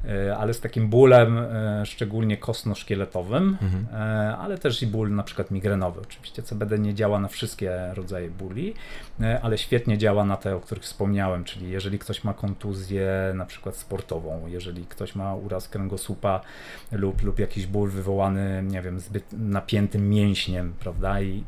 E, 0.05 0.37
ale 0.37 0.53
z 0.53 0.59
takim 0.59 0.89
bólem 0.89 1.37
e, 1.37 1.85
szczególnie 1.85 2.37
kostno-szkieletowym, 2.37 3.57
mhm. 3.61 3.87
E, 3.93 4.37
ale 4.37 4.57
też 4.57 4.81
i 4.81 4.87
ból 4.87 5.11
na 5.11 5.23
przykład 5.23 5.51
migrenowy. 5.51 6.01
Oczywiście 6.01 6.43
CBD 6.43 6.79
nie 6.79 6.93
działa 6.93 7.19
na 7.19 7.27
wszystkie 7.27 7.91
rodzaje 7.93 8.29
bóli, 8.29 8.73
ale 9.41 9.57
świetnie 9.57 9.97
działa 9.97 10.25
na 10.25 10.37
te, 10.37 10.55
o 10.55 10.59
których 10.59 10.83
wspomniałem, 10.83 11.43
czyli 11.43 11.69
jeżeli 11.69 11.99
ktoś 11.99 12.23
ma 12.23 12.33
kontuzję 12.33 13.31
na 13.35 13.45
przykład 13.45 13.75
sportową, 13.75 14.47
jeżeli 14.47 14.85
ktoś 14.85 15.15
ma 15.15 15.35
uraz 15.35 15.67
kręgosłupa 15.67 16.41
lub, 16.91 17.23
lub 17.23 17.39
jakiś 17.39 17.67
ból 17.67 17.89
wywołany, 17.89 18.63
nie 18.63 18.81
wiem, 18.81 18.99
zbyt 18.99 19.25
napiętym 19.33 20.09
mięśniem, 20.09 20.73
prawda, 20.79 21.21
i 21.21 21.43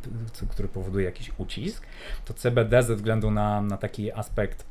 który 0.50 0.68
powoduje 0.68 1.06
jakiś 1.06 1.32
ucisk, 1.38 1.84
to 2.26 2.34
CBD 2.34 2.84
ze 2.84 2.96
względu 2.96 3.32
na, 3.32 3.62
na 3.62 3.78
taki 3.78 4.12
aspekt 4.12 4.71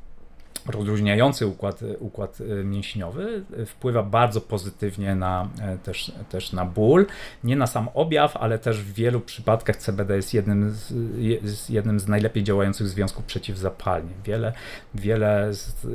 rozluźniający 0.67 1.47
układ, 1.47 1.81
układ 1.99 2.39
e, 2.41 2.65
mięśniowy 2.65 3.45
e, 3.57 3.67
wpływa 3.67 4.03
bardzo 4.03 4.41
pozytywnie 4.41 5.15
na, 5.15 5.49
e, 5.61 5.79
też, 5.79 6.13
też 6.29 6.53
na 6.53 6.65
ból. 6.65 7.07
Nie 7.45 7.57
na 7.57 7.67
sam 7.67 7.89
objaw, 7.95 8.37
ale 8.37 8.59
też 8.59 8.83
w 8.83 8.93
wielu 8.93 9.21
przypadkach 9.21 9.77
CBD 9.77 10.17
jest 10.17 10.35
jednym 10.35 10.71
z, 10.71 11.69
jednym 11.69 12.01
z 12.01 12.09
najlepiej 12.09 12.45
działających 12.45 12.89
związków 12.89 13.25
przeciwzapalnych. 13.25 14.23
Wiele, 14.23 14.53
wiele 14.95 15.55
z, 15.55 15.87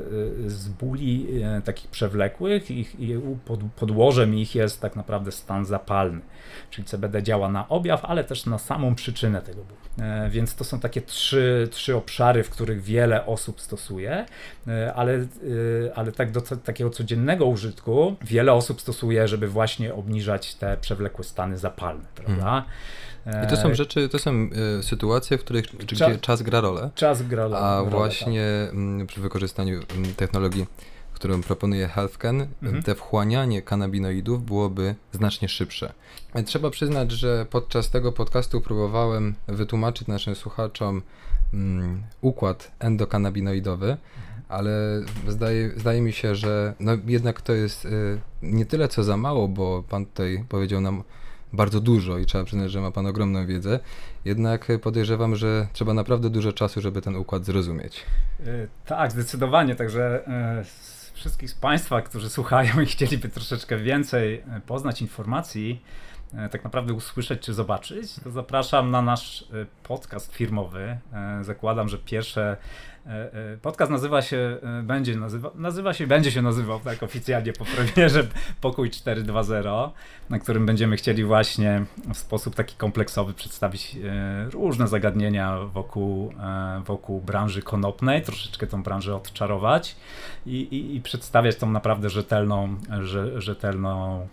z 0.48 0.68
bóli 0.68 1.28
takich 1.66 1.90
przewlekłych 1.90 2.72
ich, 2.72 2.96
pod, 3.46 3.60
podłożem 3.76 4.36
ich 4.36 4.56
jest 4.56 4.82
tak 4.82 4.96
naprawdę 4.96 5.32
stan 5.32 5.66
zapalny. 5.66 6.22
Czyli 6.70 6.86
CBD 6.86 7.24
działa 7.24 7.50
na 7.50 7.70
objaw, 7.70 8.06
ale 8.06 8.24
też 8.24 8.46
na 8.46 8.58
samą 8.58 8.96
przyczynę 8.96 9.42
tego 9.42 9.64
bólu. 9.64 9.86
Więc 10.30 10.56
to 10.56 10.64
są 10.64 10.80
takie 10.80 11.02
trzy, 11.02 11.68
trzy 11.72 11.96
obszary, 11.96 12.44
w 12.44 12.50
których 12.50 12.82
wiele 12.82 13.26
osób 13.26 13.62
stosuje. 13.62 14.26
E, 14.68 14.94
ale, 14.94 15.14
e, 15.14 15.26
ale 15.96 16.12
tak 16.12 16.32
do 16.32 16.42
takiego 16.42 16.90
codziennego 16.90 17.46
użytku 17.46 18.16
wiele 18.22 18.54
osób 18.54 18.82
stosuje, 18.82 19.28
żeby 19.28 19.48
właśnie 19.48 19.94
obniżać 19.94 20.56
te 20.56 20.78
przewlekłe 20.78 21.24
stany 21.24 21.58
zapalne, 21.58 22.06
prawda? 22.16 22.66
I 23.44 23.48
to 23.48 23.58
są 23.58 23.70
e, 23.70 23.76
rzeczy, 23.76 24.10
to 24.10 24.20
są 24.20 24.50
sytuacje, 24.82 25.38
w 25.38 25.44
których 25.44 25.66
gdzie 25.66 26.20
czas 26.20 26.42
gra 26.42 26.62
rolę. 26.62 26.90
Czas 26.96 27.24
gra 27.24 27.44
rolę. 27.44 27.58
A 27.58 27.82
tak. 27.82 27.90
właśnie 27.90 28.68
tak. 28.98 29.08
przy 29.08 29.22
wykorzystaniu 29.22 29.80
technologii, 30.18 30.66
którą 31.14 31.42
proponuje 31.42 31.88
HealthCan, 31.88 32.48
mhm. 32.64 32.84
te 32.84 32.96
wchłanianie 32.96 33.62
kanabinoidów 33.62 34.46
byłoby 34.46 34.96
znacznie 35.12 35.50
szybsze. 35.50 35.94
Trzeba 36.46 36.70
przyznać, 36.70 37.12
że 37.12 37.46
podczas 37.50 37.90
tego 37.90 38.12
podcastu 38.12 38.62
próbowałem 38.62 39.36
wytłumaczyć 39.48 40.08
naszym 40.08 40.36
słuchaczom 40.36 41.02
um, 41.54 42.04
układ 42.22 42.72
endokanabinoidowy 42.80 43.98
ale 44.56 45.02
zdaje, 45.28 45.72
zdaje 45.80 46.02
mi 46.02 46.14
się, 46.14 46.36
że 46.36 46.74
no 46.80 46.92
jednak 47.06 47.42
to 47.42 47.54
jest 47.54 47.86
y, 47.86 48.20
nie 48.42 48.66
tyle 48.66 48.88
co 48.88 49.04
za 49.04 49.18
mało, 49.18 49.48
bo 49.48 49.84
pan 49.90 50.06
tutaj 50.06 50.46
powiedział 50.50 50.82
nam 50.82 51.04
bardzo 51.54 51.80
dużo 51.80 52.18
i 52.18 52.26
trzeba 52.26 52.44
przyznać, 52.44 52.72
że 52.72 52.82
ma 52.82 52.92
pan 52.92 53.08
ogromną 53.08 53.48
wiedzę. 53.48 53.80
Jednak 54.26 54.68
podejrzewam, 54.82 55.36
że 55.36 55.68
trzeba 55.74 55.94
naprawdę 55.94 56.30
dużo 56.30 56.54
czasu, 56.54 56.82
żeby 56.82 57.02
ten 57.02 57.16
układ 57.16 57.46
zrozumieć. 57.46 58.06
Y, 58.40 58.68
tak, 58.86 59.12
zdecydowanie. 59.12 59.76
Także 59.76 60.22
y, 60.62 61.14
wszystkich 61.14 61.50
z 61.50 61.54
Państwa, 61.54 62.02
którzy 62.02 62.30
słuchają 62.30 62.82
i 62.82 62.86
chcieliby 62.86 63.30
troszeczkę 63.30 63.78
więcej 63.78 64.44
poznać 64.66 65.02
informacji 65.02 65.82
tak 66.52 66.64
naprawdę 66.64 66.94
usłyszeć 66.94 67.42
czy 67.42 67.54
zobaczyć, 67.54 68.16
to 68.24 68.32
zapraszam 68.32 68.92
na 68.92 69.02
nasz 69.02 69.48
podcast 69.84 70.34
firmowy. 70.34 70.98
Zakładam, 71.42 71.90
że 71.90 71.98
pierwsze 71.98 72.58
podcast 73.62 73.92
nazywa 73.92 74.22
się, 74.22 74.58
będzie 74.84 75.16
nazywa, 75.16 75.52
nazywa 75.56 75.94
się, 75.94 76.08
będzie 76.08 76.32
się 76.32 76.42
nazywał 76.42 76.80
tak 76.80 77.04
oficjalnie 77.04 77.54
po 77.54 77.66
premierze 77.66 78.28
Pokój 78.62 78.90
4.2.0, 78.90 79.90
na 80.30 80.40
którym 80.40 80.66
będziemy 80.66 80.98
chcieli 80.98 81.24
właśnie 81.24 81.86
w 82.14 82.18
sposób 82.18 82.56
taki 82.56 82.76
kompleksowy 82.76 83.34
przedstawić 83.34 83.98
różne 84.52 84.88
zagadnienia 84.88 85.60
wokół, 85.60 86.34
wokół 86.86 87.22
branży 87.22 87.62
konopnej, 87.62 88.22
troszeczkę 88.22 88.68
tą 88.68 88.84
branżę 88.84 89.16
odczarować 89.16 89.96
i, 90.46 90.52
i, 90.52 90.96
i 90.96 91.02
przedstawiać 91.02 91.56
tą 91.56 91.72
naprawdę 91.72 92.10
rzetelną, 92.10 92.76
rzetelną 93.38 94.28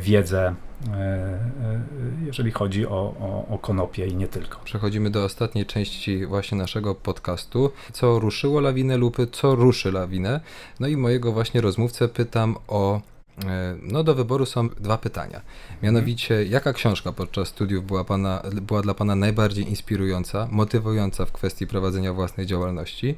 wiedzę 0.00 0.54
E, 0.88 0.92
e, 0.92 1.80
jeżeli 2.26 2.50
chodzi 2.50 2.86
o, 2.86 3.14
o, 3.20 3.46
o 3.54 3.58
konopie 3.58 4.06
i 4.06 4.16
nie 4.16 4.28
tylko. 4.28 4.60
Przechodzimy 4.64 5.10
do 5.10 5.24
ostatniej 5.24 5.66
części 5.66 6.26
właśnie 6.26 6.58
naszego 6.58 6.94
podcastu. 6.94 7.72
Co 8.00 8.18
ruszyło 8.18 8.60
lawinę 8.60 8.96
lub 8.96 9.16
co 9.32 9.54
ruszy 9.54 9.92
lawinę? 9.92 10.40
No 10.80 10.88
i 10.88 10.96
mojego 10.96 11.32
właśnie 11.32 11.60
rozmówcę 11.60 12.08
pytam 12.08 12.56
o 12.68 13.00
e, 13.44 13.76
no 13.82 14.04
do 14.04 14.14
wyboru 14.14 14.46
są 14.46 14.68
dwa 14.68 14.98
pytania. 14.98 15.40
Mianowicie, 15.82 16.44
jaka 16.44 16.72
książka 16.72 17.12
podczas 17.12 17.48
studiów 17.48 17.86
była, 17.86 18.04
pana, 18.04 18.42
była 18.62 18.82
dla 18.82 18.94
Pana 18.94 19.14
najbardziej 19.14 19.68
inspirująca, 19.68 20.48
motywująca 20.50 21.26
w 21.26 21.32
kwestii 21.32 21.66
prowadzenia 21.66 22.12
własnej 22.12 22.46
działalności? 22.46 23.16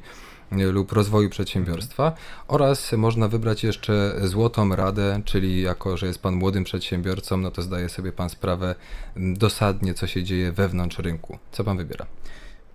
lub 0.51 0.91
rozwoju 0.91 1.29
przedsiębiorstwa 1.29 2.11
oraz 2.47 2.93
można 2.93 3.27
wybrać 3.27 3.63
jeszcze 3.63 4.15
złotą 4.23 4.75
radę, 4.75 5.21
czyli 5.25 5.61
jako, 5.61 5.97
że 5.97 6.07
jest 6.07 6.19
Pan 6.19 6.35
młodym 6.35 6.63
przedsiębiorcą, 6.63 7.37
no 7.37 7.51
to 7.51 7.61
zdaje 7.61 7.89
sobie 7.89 8.11
Pan 8.11 8.29
sprawę 8.29 8.75
dosadnie, 9.15 9.93
co 9.93 10.07
się 10.07 10.23
dzieje 10.23 10.51
wewnątrz 10.51 10.99
rynku. 10.99 11.37
Co 11.51 11.63
Pan 11.63 11.77
wybiera? 11.77 12.05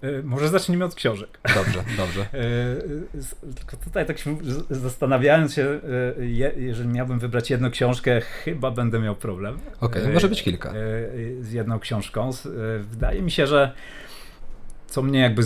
E, 0.02 0.22
może 0.22 0.48
zacznijmy 0.48 0.84
od 0.84 0.94
książek. 0.94 1.38
Dobrze, 1.54 1.84
dobrze. 1.96 2.22
E, 2.22 3.54
tylko 3.54 3.76
tutaj 3.76 4.06
tak 4.06 4.18
się 4.18 4.38
zastanawiając 4.70 5.54
się, 5.54 5.80
e, 6.18 6.24
jeżeli 6.56 6.88
miałbym 6.88 7.18
wybrać 7.18 7.50
jedną 7.50 7.70
książkę, 7.70 8.20
chyba 8.20 8.70
będę 8.70 8.98
miał 8.98 9.16
problem. 9.16 9.58
Okej, 9.80 10.02
okay, 10.02 10.14
może 10.14 10.28
być 10.28 10.42
kilka. 10.42 10.72
Z 11.40 11.52
jedną 11.52 11.78
książką. 11.78 12.30
Wydaje 12.80 13.22
mi 13.22 13.30
się, 13.30 13.46
że 13.46 13.72
co 14.87 15.02
mnie 15.02 15.20
jakby 15.20 15.42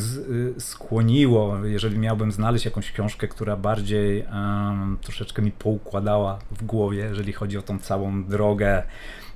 skłoniło, 0.59 1.65
jeżeli 1.65 1.99
miałbym 1.99 2.33
znaleźć 2.33 2.65
jakąś 2.65 2.93
książkę, 2.93 3.29
która 3.29 3.57
bardziej 3.57 4.23
um, 4.23 4.99
troszeczkę 5.03 5.43
mi 5.43 5.51
poukładała 5.51 6.39
w 6.51 6.65
głowie, 6.65 6.99
jeżeli 6.99 7.33
chodzi 7.33 7.59
o 7.59 7.63
tą 7.63 7.79
całą 7.79 8.25
drogę 8.25 8.83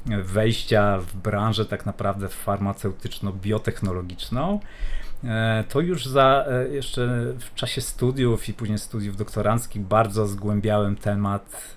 wejścia 0.07 0.99
w 0.99 1.17
branżę 1.17 1.67
tak 1.67 1.87
naprawdę 1.87 2.29
farmaceutyczno-biotechnologiczną, 2.29 4.55
e, 4.55 4.59
to 5.69 5.81
już 5.81 6.07
za 6.07 6.45
e, 6.49 6.69
jeszcze 6.69 7.33
w 7.39 7.55
czasie 7.55 7.81
studiów 7.81 8.49
i 8.49 8.55
później 8.55 8.79
studiów 8.79 9.17
doktoranckich 9.17 9.83
bardzo 9.83 10.27
zgłębiałem 10.27 10.97
temat 10.97 11.77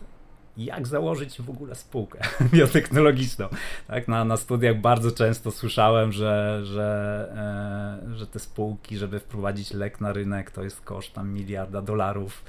jak 0.57 0.87
założyć 0.87 1.41
w 1.41 1.49
ogóle 1.49 1.75
spółkę 1.75 2.19
biotechnologiczną. 2.53 3.47
Tak, 3.87 4.07
na, 4.07 4.25
na 4.25 4.37
studiach 4.37 4.81
bardzo 4.81 5.11
często 5.11 5.51
słyszałem, 5.51 6.11
że, 6.11 6.61
że, 6.63 7.99
e, 8.05 8.17
że 8.17 8.27
te 8.27 8.39
spółki, 8.39 8.97
żeby 8.97 9.19
wprowadzić 9.19 9.73
lek 9.73 10.01
na 10.01 10.13
rynek, 10.13 10.51
to 10.51 10.63
jest 10.63 10.81
koszt 10.81 11.13
tam 11.13 11.33
miliarda 11.33 11.81
dolarów. 11.81 12.43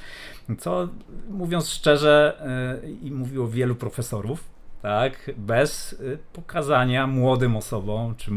Co 0.58 0.88
mówiąc 1.28 1.68
szczerze, 1.68 2.40
e, 2.84 2.90
i 2.90 3.10
mówiło 3.10 3.48
wielu 3.48 3.74
profesorów, 3.74 4.44
tak, 4.82 5.30
bez 5.36 5.92
y, 5.92 6.18
pokazania 6.32 7.06
młodym 7.06 7.56
osobom, 7.56 8.14
czy, 8.16 8.30
y, 8.30 8.34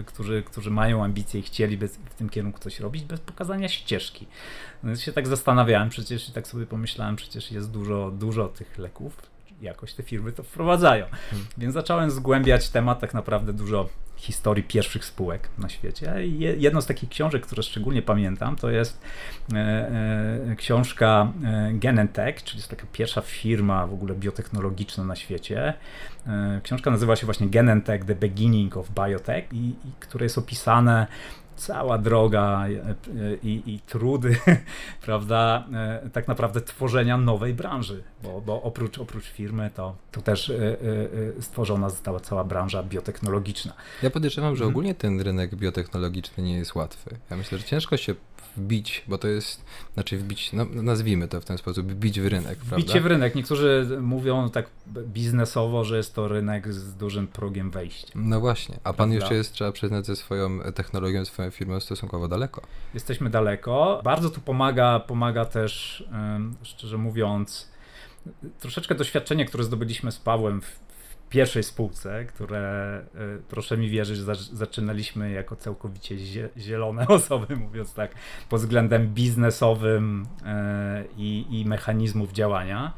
y, 0.00 0.04
którzy, 0.04 0.42
którzy 0.42 0.70
mają 0.70 1.04
ambicje 1.04 1.40
i 1.40 1.42
chcieliby 1.42 1.88
w 1.88 2.14
tym 2.14 2.28
kierunku 2.28 2.58
coś 2.58 2.80
robić, 2.80 3.04
bez 3.04 3.20
pokazania 3.20 3.68
ścieżki. 3.68 4.26
No, 4.82 4.96
się 4.96 5.12
tak 5.12 5.26
zastanawiałem, 5.26 5.88
przecież 5.88 6.28
i 6.28 6.32
tak 6.32 6.46
sobie 6.46 6.66
pomyślałem, 6.66 7.16
przecież 7.16 7.52
jest 7.52 7.70
dużo, 7.70 8.10
dużo 8.10 8.48
tych 8.48 8.78
leków, 8.78 9.35
jakoś 9.62 9.94
te 9.94 10.02
firmy 10.02 10.32
to 10.32 10.42
wprowadzają. 10.42 11.06
Hmm. 11.30 11.46
Więc 11.58 11.74
zacząłem 11.74 12.10
zgłębiać 12.10 12.68
temat 12.68 13.00
tak 13.00 13.14
naprawdę 13.14 13.52
dużo 13.52 13.88
historii 14.16 14.64
pierwszych 14.64 15.04
spółek 15.04 15.48
na 15.58 15.68
świecie. 15.68 16.26
I 16.26 16.38
jedną 16.38 16.80
z 16.80 16.86
takich 16.86 17.08
książek, 17.08 17.46
które 17.46 17.62
szczególnie 17.62 18.02
pamiętam, 18.02 18.56
to 18.56 18.70
jest 18.70 19.00
e, 19.54 19.56
e, 19.56 20.56
książka 20.56 21.32
e, 21.44 21.72
Genentech, 21.72 22.42
czyli 22.42 22.58
jest 22.58 22.70
taka 22.70 22.86
pierwsza 22.92 23.20
firma 23.20 23.86
w 23.86 23.92
ogóle 23.92 24.14
biotechnologiczna 24.14 25.04
na 25.04 25.16
świecie. 25.16 25.74
E, 26.26 26.60
książka 26.62 26.90
nazywa 26.90 27.16
się 27.16 27.26
właśnie 27.26 27.46
Genentech, 27.46 28.04
The 28.04 28.14
Beginning 28.14 28.76
of 28.76 28.90
Biotech 28.90 29.52
i, 29.52 29.68
i 29.68 29.92
które 30.00 30.24
jest 30.24 30.38
opisane 30.38 31.06
cała 31.56 31.98
droga 31.98 32.66
e, 32.68 32.94
i, 33.42 33.62
i, 33.66 33.80
trudy, 33.80 34.36
prawda, 35.06 35.66
e, 35.72 36.10
tak 36.12 36.28
naprawdę 36.28 36.60
tworzenia 36.60 37.16
nowej 37.16 37.54
branży, 37.54 38.02
bo, 38.22 38.40
bo 38.40 38.62
oprócz, 38.62 38.98
oprócz 38.98 39.24
firmy 39.24 39.70
to, 39.74 39.96
to 40.12 40.22
też 40.22 40.50
e, 40.50 40.76
stworzona 41.40 41.90
została 41.90 42.20
cała 42.20 42.44
branża 42.44 42.82
biotechnologiczna. 42.82 43.72
Ja 44.02 44.10
podejrzewam, 44.10 44.56
że 44.56 44.64
mhm. 44.64 44.70
ogólnie 44.70 44.94
ten 44.94 45.20
rynek 45.20 45.54
biotechnologiczny 45.54 46.42
nie 46.42 46.58
jest 46.58 46.74
łatwy. 46.74 47.16
Ja 47.30 47.36
myślę, 47.36 47.58
że 47.58 47.64
ciężko 47.64 47.96
się 47.96 48.14
wbić, 48.56 49.04
bo 49.08 49.18
to 49.18 49.28
jest, 49.28 49.64
znaczy 49.94 50.18
wbić, 50.18 50.52
no, 50.52 50.64
nazwijmy 50.64 51.28
to 51.28 51.40
w 51.40 51.44
ten 51.44 51.58
sposób, 51.58 51.86
wbić 51.86 52.20
w 52.20 52.26
rynek, 52.26 52.58
prawda? 52.58 52.76
Bicie 52.76 53.00
w 53.00 53.06
rynek. 53.06 53.34
Niektórzy 53.34 53.98
mówią 54.00 54.50
tak 54.50 54.66
biznesowo, 54.86 55.84
że 55.84 55.96
jest 55.96 56.14
to 56.14 56.28
rynek 56.28 56.72
z 56.72 56.94
dużym 56.94 57.26
progiem 57.26 57.70
wejścia. 57.70 58.08
No 58.14 58.40
właśnie, 58.40 58.74
a 58.84 58.92
pan 58.92 58.94
prawda? 58.94 59.14
jeszcze 59.14 59.34
jest, 59.34 59.52
trzeba 59.52 59.72
przyznać, 59.72 60.06
ze 60.06 60.16
swoją 60.16 60.60
technologią, 60.74 61.24
swoją 61.24 61.45
firmą 61.50 61.80
stosunkowo 61.80 62.28
daleko. 62.28 62.62
Jesteśmy 62.94 63.30
daleko. 63.30 64.00
Bardzo 64.04 64.30
tu 64.30 64.40
pomaga, 64.40 65.00
pomaga 65.00 65.44
też, 65.44 66.04
szczerze 66.62 66.98
mówiąc, 66.98 67.70
troszeczkę 68.60 68.94
doświadczenie, 68.94 69.44
które 69.44 69.64
zdobyliśmy 69.64 70.12
z 70.12 70.18
Pawłem 70.18 70.60
w 70.62 70.86
pierwszej 71.30 71.62
spółce, 71.62 72.24
które 72.24 72.58
e, 73.14 73.38
proszę 73.48 73.76
mi 73.76 73.88
wierzyć, 73.88 74.18
zaczynaliśmy 74.52 75.30
jako 75.30 75.56
całkowicie 75.56 76.16
zielone 76.58 77.08
osoby, 77.18 77.56
mówiąc 77.56 77.94
tak, 77.94 78.14
pod 78.48 78.60
względem 78.60 79.14
biznesowym 79.14 80.26
e, 80.44 81.04
i, 81.16 81.46
i 81.50 81.64
mechanizmów 81.64 82.32
działania. 82.32 82.92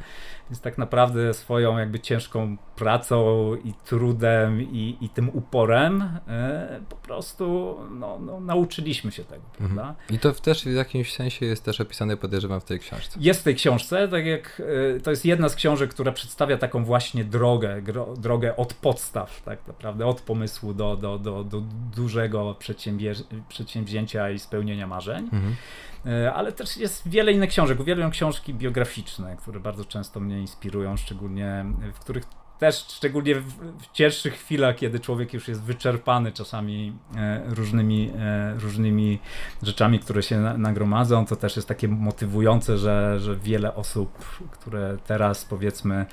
Więc 0.51 0.61
tak 0.61 0.79
naprawdę 0.79 1.35
swoją 1.35 1.79
jakby 1.79 2.01
ciężką 2.01 2.57
pracą 2.77 3.55
i 3.65 3.73
trudem 3.85 4.63
i, 4.63 4.97
i 5.01 5.09
tym 5.09 5.29
uporem 5.29 6.03
e, 6.29 6.81
po 6.89 6.97
prostu 6.97 7.77
no, 7.91 8.19
no, 8.19 8.41
nauczyliśmy 8.41 9.13
się 9.13 9.25
tego, 9.25 9.43
mhm. 9.61 9.75
prawda? 9.75 9.95
I 10.11 10.19
to 10.19 10.33
też 10.33 10.65
w 10.65 10.73
jakimś 10.73 11.15
sensie 11.15 11.47
jest 11.47 11.65
też 11.65 11.81
opisane, 11.81 12.17
podejrzewam, 12.17 12.61
w 12.61 12.65
tej 12.65 12.79
książce. 12.79 13.19
Jest 13.23 13.41
w 13.41 13.43
tej 13.43 13.55
książce, 13.55 14.09
tak 14.09 14.27
jak 14.27 14.63
e, 14.97 15.01
to 15.01 15.11
jest 15.11 15.25
jedna 15.25 15.49
z 15.49 15.55
książek, 15.55 15.91
która 15.91 16.13
przedstawia 16.13 16.59
taką 16.59 16.85
właśnie 16.85 17.25
drogę, 17.25 17.83
gro, 17.83 18.15
drogę 18.17 18.57
od 18.57 18.75
podstaw, 18.75 19.43
tak 19.43 19.67
naprawdę, 19.69 20.07
od 20.07 20.21
pomysłu 20.21 20.75
do, 20.75 20.97
do, 20.97 21.19
do, 21.19 21.45
do 21.45 21.63
dużego 21.97 22.57
przedsięwzięcia 23.49 24.31
i 24.31 24.39
spełnienia 24.39 24.87
marzeń. 24.87 25.25
Mhm. 25.25 25.57
E, 26.07 26.33
ale 26.35 26.53
też 26.53 26.77
jest 26.77 27.09
wiele 27.09 27.33
innych 27.33 27.51
książek. 27.51 27.81
Uwielbiam 27.81 28.11
książki 28.11 28.55
biograficzne, 28.55 29.37
które 29.37 29.61
bardzo 29.61 29.85
często 29.85 30.21
mnie 30.21 30.38
inspirują, 30.41 30.97
szczególnie 30.97 31.65
w 31.95 32.01
których 32.01 32.25
też 32.59 32.77
szczególnie 32.77 33.35
w, 33.35 33.55
w 33.83 33.93
cięższych 33.93 34.35
chwilach, 34.35 34.77
kiedy 34.77 35.01
człowiek 35.01 35.35
już 35.35 35.49
jest 35.49 35.63
wyczerpany 35.63 36.33
czasami 36.33 36.93
e, 37.17 37.43
różnymi, 37.47 38.11
e, 38.19 38.55
różnymi 38.59 39.19
rzeczami, 39.63 39.99
które 39.99 40.23
się 40.23 40.39
na, 40.39 40.59
nagromadzą, 40.59 41.27
to 41.27 41.37
też 41.37 41.57
jest 41.57 41.69
takie 41.69 41.89
motywujące, 41.89 42.79
że, 42.79 43.21
że 43.21 43.37
wiele 43.37 43.75
osób, 43.75 44.19
które 44.51 44.97
teraz 45.07 45.45
powiedzmy 45.45 46.07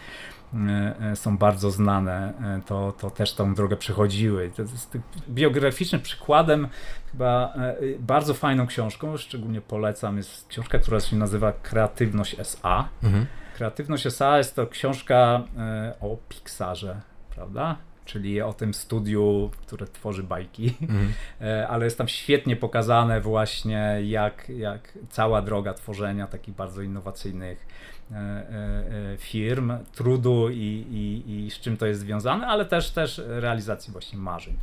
E, 0.55 0.95
e, 1.11 1.15
są 1.15 1.37
bardzo 1.37 1.71
znane, 1.71 2.33
e, 2.57 2.61
to, 2.65 2.93
to 2.99 3.09
też 3.09 3.33
tą 3.33 3.53
drogę 3.53 3.75
przechodziły. 3.75 4.51
To 4.55 4.61
jest 4.61 4.97
biograficznym 5.29 6.01
przykładem, 6.01 6.67
chyba 7.11 7.53
bardzo 7.99 8.33
fajną 8.33 8.67
książką, 8.67 9.17
szczególnie 9.17 9.61
polecam, 9.61 10.17
jest 10.17 10.47
książka, 10.47 10.79
która 10.79 10.99
się 10.99 11.15
nazywa 11.15 11.51
Kreatywność 11.51 12.39
SA. 12.39 12.89
Mhm. 13.03 13.25
Kreatywność 13.55 14.05
SA 14.05 14.37
jest 14.37 14.55
to 14.55 14.67
książka 14.67 15.43
o 16.01 16.17
Pixarze, 16.29 17.01
prawda? 17.35 17.77
czyli 18.05 18.41
o 18.41 18.53
tym 18.53 18.73
studiu, 18.73 19.51
które 19.61 19.87
tworzy 19.87 20.23
bajki, 20.23 20.73
mhm. 20.81 21.13
ale 21.71 21.85
jest 21.85 21.97
tam 21.97 22.07
świetnie 22.07 22.55
pokazane 22.55 23.21
właśnie 23.21 23.99
jak, 24.03 24.49
jak 24.49 24.97
cała 25.09 25.41
droga 25.41 25.73
tworzenia 25.73 26.27
takich 26.27 26.55
bardzo 26.55 26.81
innowacyjnych 26.81 27.67
E, 28.11 28.15
e, 28.15 29.13
e, 29.13 29.17
firm, 29.17 29.73
trudu 29.95 30.49
i, 30.49 30.85
i, 30.91 31.45
i 31.45 31.51
z 31.51 31.59
czym 31.59 31.77
to 31.77 31.85
jest 31.85 31.99
związane, 31.99 32.47
ale 32.47 32.65
też, 32.65 32.91
też 32.91 33.21
realizacji 33.25 33.93
właśnie 33.93 34.19
marzeń. 34.19 34.57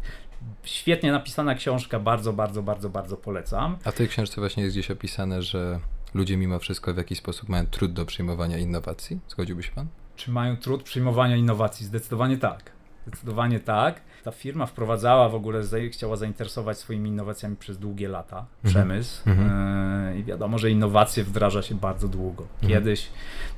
Świetnie 0.62 1.12
napisana 1.12 1.55
książka, 1.55 2.00
bardzo, 2.00 2.33
bardzo, 2.33 2.62
bardzo, 2.62 2.90
bardzo 2.90 3.16
polecam. 3.16 3.76
A 3.85 3.90
w 3.90 3.94
tej 3.94 4.09
książce 4.09 4.40
właśnie 4.40 4.62
jest 4.62 4.76
gdzieś 4.76 4.90
opisane, 4.90 5.42
że 5.42 5.81
ludzie 6.14 6.37
mimo 6.37 6.59
wszystko 6.59 6.94
w 6.94 6.96
jakiś 6.96 7.18
sposób 7.18 7.48
mają 7.48 7.66
trud 7.66 7.92
do 7.92 8.07
przyjmowania 8.07 8.59
innowacji? 8.59 9.18
Zgodziłby 9.29 9.62
się 9.62 9.72
pan? 9.72 9.87
Czy 10.16 10.31
mają 10.31 10.57
trud 10.57 10.83
przyjmowania 10.83 11.37
innowacji? 11.37 11.87
Zdecydowanie 11.87 12.38
tak. 12.38 12.72
Zdecydowanie 13.07 13.61
tak. 13.61 14.01
Ta 14.25 14.31
firma 14.31 14.66
wprowadzała 14.66 15.29
w 15.29 15.35
ogóle, 15.35 15.62
chciała 15.90 16.16
zainteresować 16.16 16.79
swoimi 16.79 17.11
innowacjami 17.11 17.57
przez 17.57 17.79
długie 17.79 18.09
lata 18.09 18.37
Mhm. 18.37 18.75
przemysł 18.75 19.31
Mhm. 19.31 19.51
e, 19.51 20.18
i 20.18 20.25
wiadomo, 20.25 20.59
że 20.59 20.70
innowacje 20.70 21.25
wdraża 21.25 21.62
się 21.62 21.75
bardzo 21.75 22.09
długo. 22.09 22.42
Mhm. 22.62 22.72
Kiedyś 22.72 23.09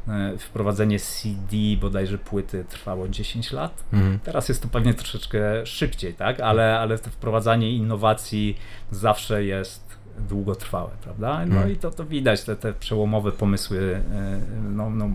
e, 0.09 0.39
wprowadzenie 0.39 0.99
CD, 0.99 1.57
bodajże 1.81 2.19
płyty, 2.19 2.65
trwało 2.69 3.09
10 3.09 3.53
lat. 3.53 3.85
Teraz 4.23 4.49
jest 4.49 4.63
to 4.63 4.69
pewnie 4.69 4.95
troszeczkę 4.95 5.67
szybciej, 5.67 6.15
tak? 6.15 6.41
Ale, 6.41 6.79
ale 6.79 6.99
to 6.99 7.11
wprowadzanie 7.11 7.73
innowacji 7.73 8.57
zawsze 8.91 9.45
jest 9.45 9.84
długotrwałe, 10.19 10.91
prawda? 11.03 11.37
No 11.47 11.55
Mhm. 11.55 11.73
i 11.73 11.77
to, 11.77 11.91
to 11.91 12.05
widać, 12.05 12.45
te, 12.45 12.57
te 12.57 12.73
przełomowe 12.73 13.33
pomysły, 13.33 14.03
e, 14.13 14.41
no, 14.71 14.91
no, 14.91 15.11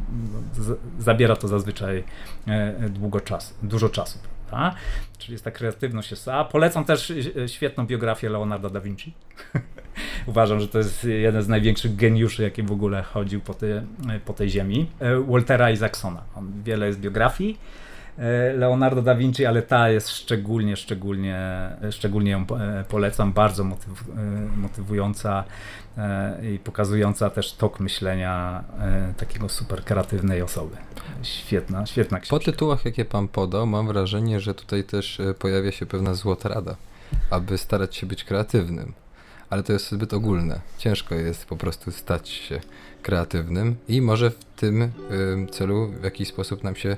z, 0.54 0.80
zabiera 1.00 1.36
to 1.36 1.48
zazwyczaj 1.48 2.04
e, 2.48 2.90
długo 2.90 3.22
czasu, 3.22 3.54
dużo 3.64 3.90
czasu, 3.90 4.20
prawda? 4.50 4.76
Czyli 5.18 5.32
jest 5.34 5.44
ta 5.44 5.52
kreatywność 5.52 6.12
jest, 6.12 6.28
a 6.28 6.46
polecam 6.46 6.86
też 6.86 7.12
e, 7.12 7.50
świetną 7.50 7.86
biografię 7.86 8.30
Leonardo 8.30 8.70
da 8.70 8.82
Vinci. 8.82 9.14
Uważam, 10.26 10.60
że 10.60 10.68
to 10.68 10.78
jest 10.78 11.04
jeden 11.04 11.42
z 11.44 11.48
największych 11.48 11.96
geniuszy, 11.96 12.44
jaki 12.44 12.64
w 12.64 12.72
ogóle 12.72 13.04
chodził 13.04 13.42
po, 13.42 13.54
te, 13.54 13.84
po 14.26 14.34
tej 14.34 14.50
ziemi. 14.50 14.90
Waltera 15.28 15.72
Isaacsona. 15.72 16.24
On, 16.36 16.52
wiele 16.64 16.88
jest 16.88 17.00
biografii. 17.00 17.58
E, 18.20 18.54
Leonardo 18.54 19.02
da 19.02 19.16
Vinci, 19.16 19.46
ale 19.46 19.62
ta 19.62 19.90
jest 19.90 20.10
szczególnie, 20.10 20.76
szczególnie, 20.76 21.40
szczególnie 21.92 22.32
ją 22.32 22.46
e, 22.60 22.84
polecam, 22.90 23.34
bardzo 23.34 23.64
motyw, 23.64 23.90
e, 23.90 24.58
motywująca 24.58 25.44
i 26.54 26.60
pokazująca 26.60 27.30
też 27.30 27.54
tok 27.54 27.80
myślenia 27.80 28.64
takiego 29.18 29.50
super 29.50 29.84
kreatywnej 29.84 30.42
osoby. 30.42 30.78
Świetna, 31.24 31.86
świetna 31.86 32.18
Po 32.18 32.24
książka. 32.24 32.52
tytułach, 32.52 32.86
jakie 32.86 33.06
pan 33.06 33.28
podał, 33.28 33.68
mam 33.68 33.88
wrażenie, 33.88 34.40
że 34.40 34.54
tutaj 34.54 34.84
też 34.84 35.22
pojawia 35.40 35.72
się 35.72 35.86
pewna 35.86 36.14
złota 36.14 36.50
rada, 36.50 36.76
aby 37.30 37.58
starać 37.58 37.96
się 37.96 38.08
być 38.08 38.24
kreatywnym. 38.24 38.94
Ale 39.50 39.64
to 39.64 39.74
jest 39.74 39.92
zbyt 39.92 40.14
ogólne. 40.14 40.60
Ciężko 40.78 41.16
jest 41.16 41.46
po 41.46 41.56
prostu 41.58 41.92
stać 41.92 42.30
się 42.30 42.60
kreatywnym 43.02 43.76
i 43.88 44.02
może 44.02 44.30
w 44.32 44.44
tym 44.56 44.92
ym, 45.12 45.48
celu 45.48 45.88
w 46.02 46.04
jakiś 46.04 46.28
sposób 46.28 46.64
nam 46.64 46.76
się 46.76 46.98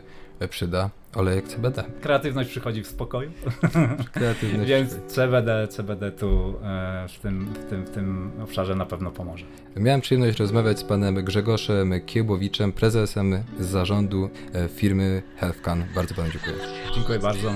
przyda 0.50 0.90
olejek 1.16 1.48
CBD. 1.48 1.84
Kreatywność 2.02 2.50
przychodzi 2.50 2.84
w 2.84 2.88
spokoju. 2.88 3.32
Kreatywność. 4.14 4.70
Więc 4.70 4.96
CBD, 5.08 5.68
CBD 5.68 6.12
tu 6.12 6.56
e, 6.64 7.08
w, 7.08 7.20
tym, 7.20 7.46
w, 7.46 7.70
tym, 7.70 7.86
w 7.86 7.90
tym 7.90 8.32
obszarze 8.44 8.76
na 8.76 8.86
pewno 8.86 9.12
pomoże. 9.12 9.46
Miałem 9.76 10.02
przyjemność 10.02 10.40
rozmawiać 10.40 10.80
z 10.80 10.84
panem 10.84 11.16
Grzegorzem 11.16 11.94
Kiełbowiczem, 12.06 12.72
prezesem 12.72 13.44
zarządu 13.60 14.30
e, 14.54 14.68
firmy 14.68 15.22
Healthcan. 15.38 15.86
Bardzo 15.96 16.16
panu 16.16 16.30
dziękuję. 16.32 16.56
Dziękuję 16.96 17.20
bardzo. 17.20 17.52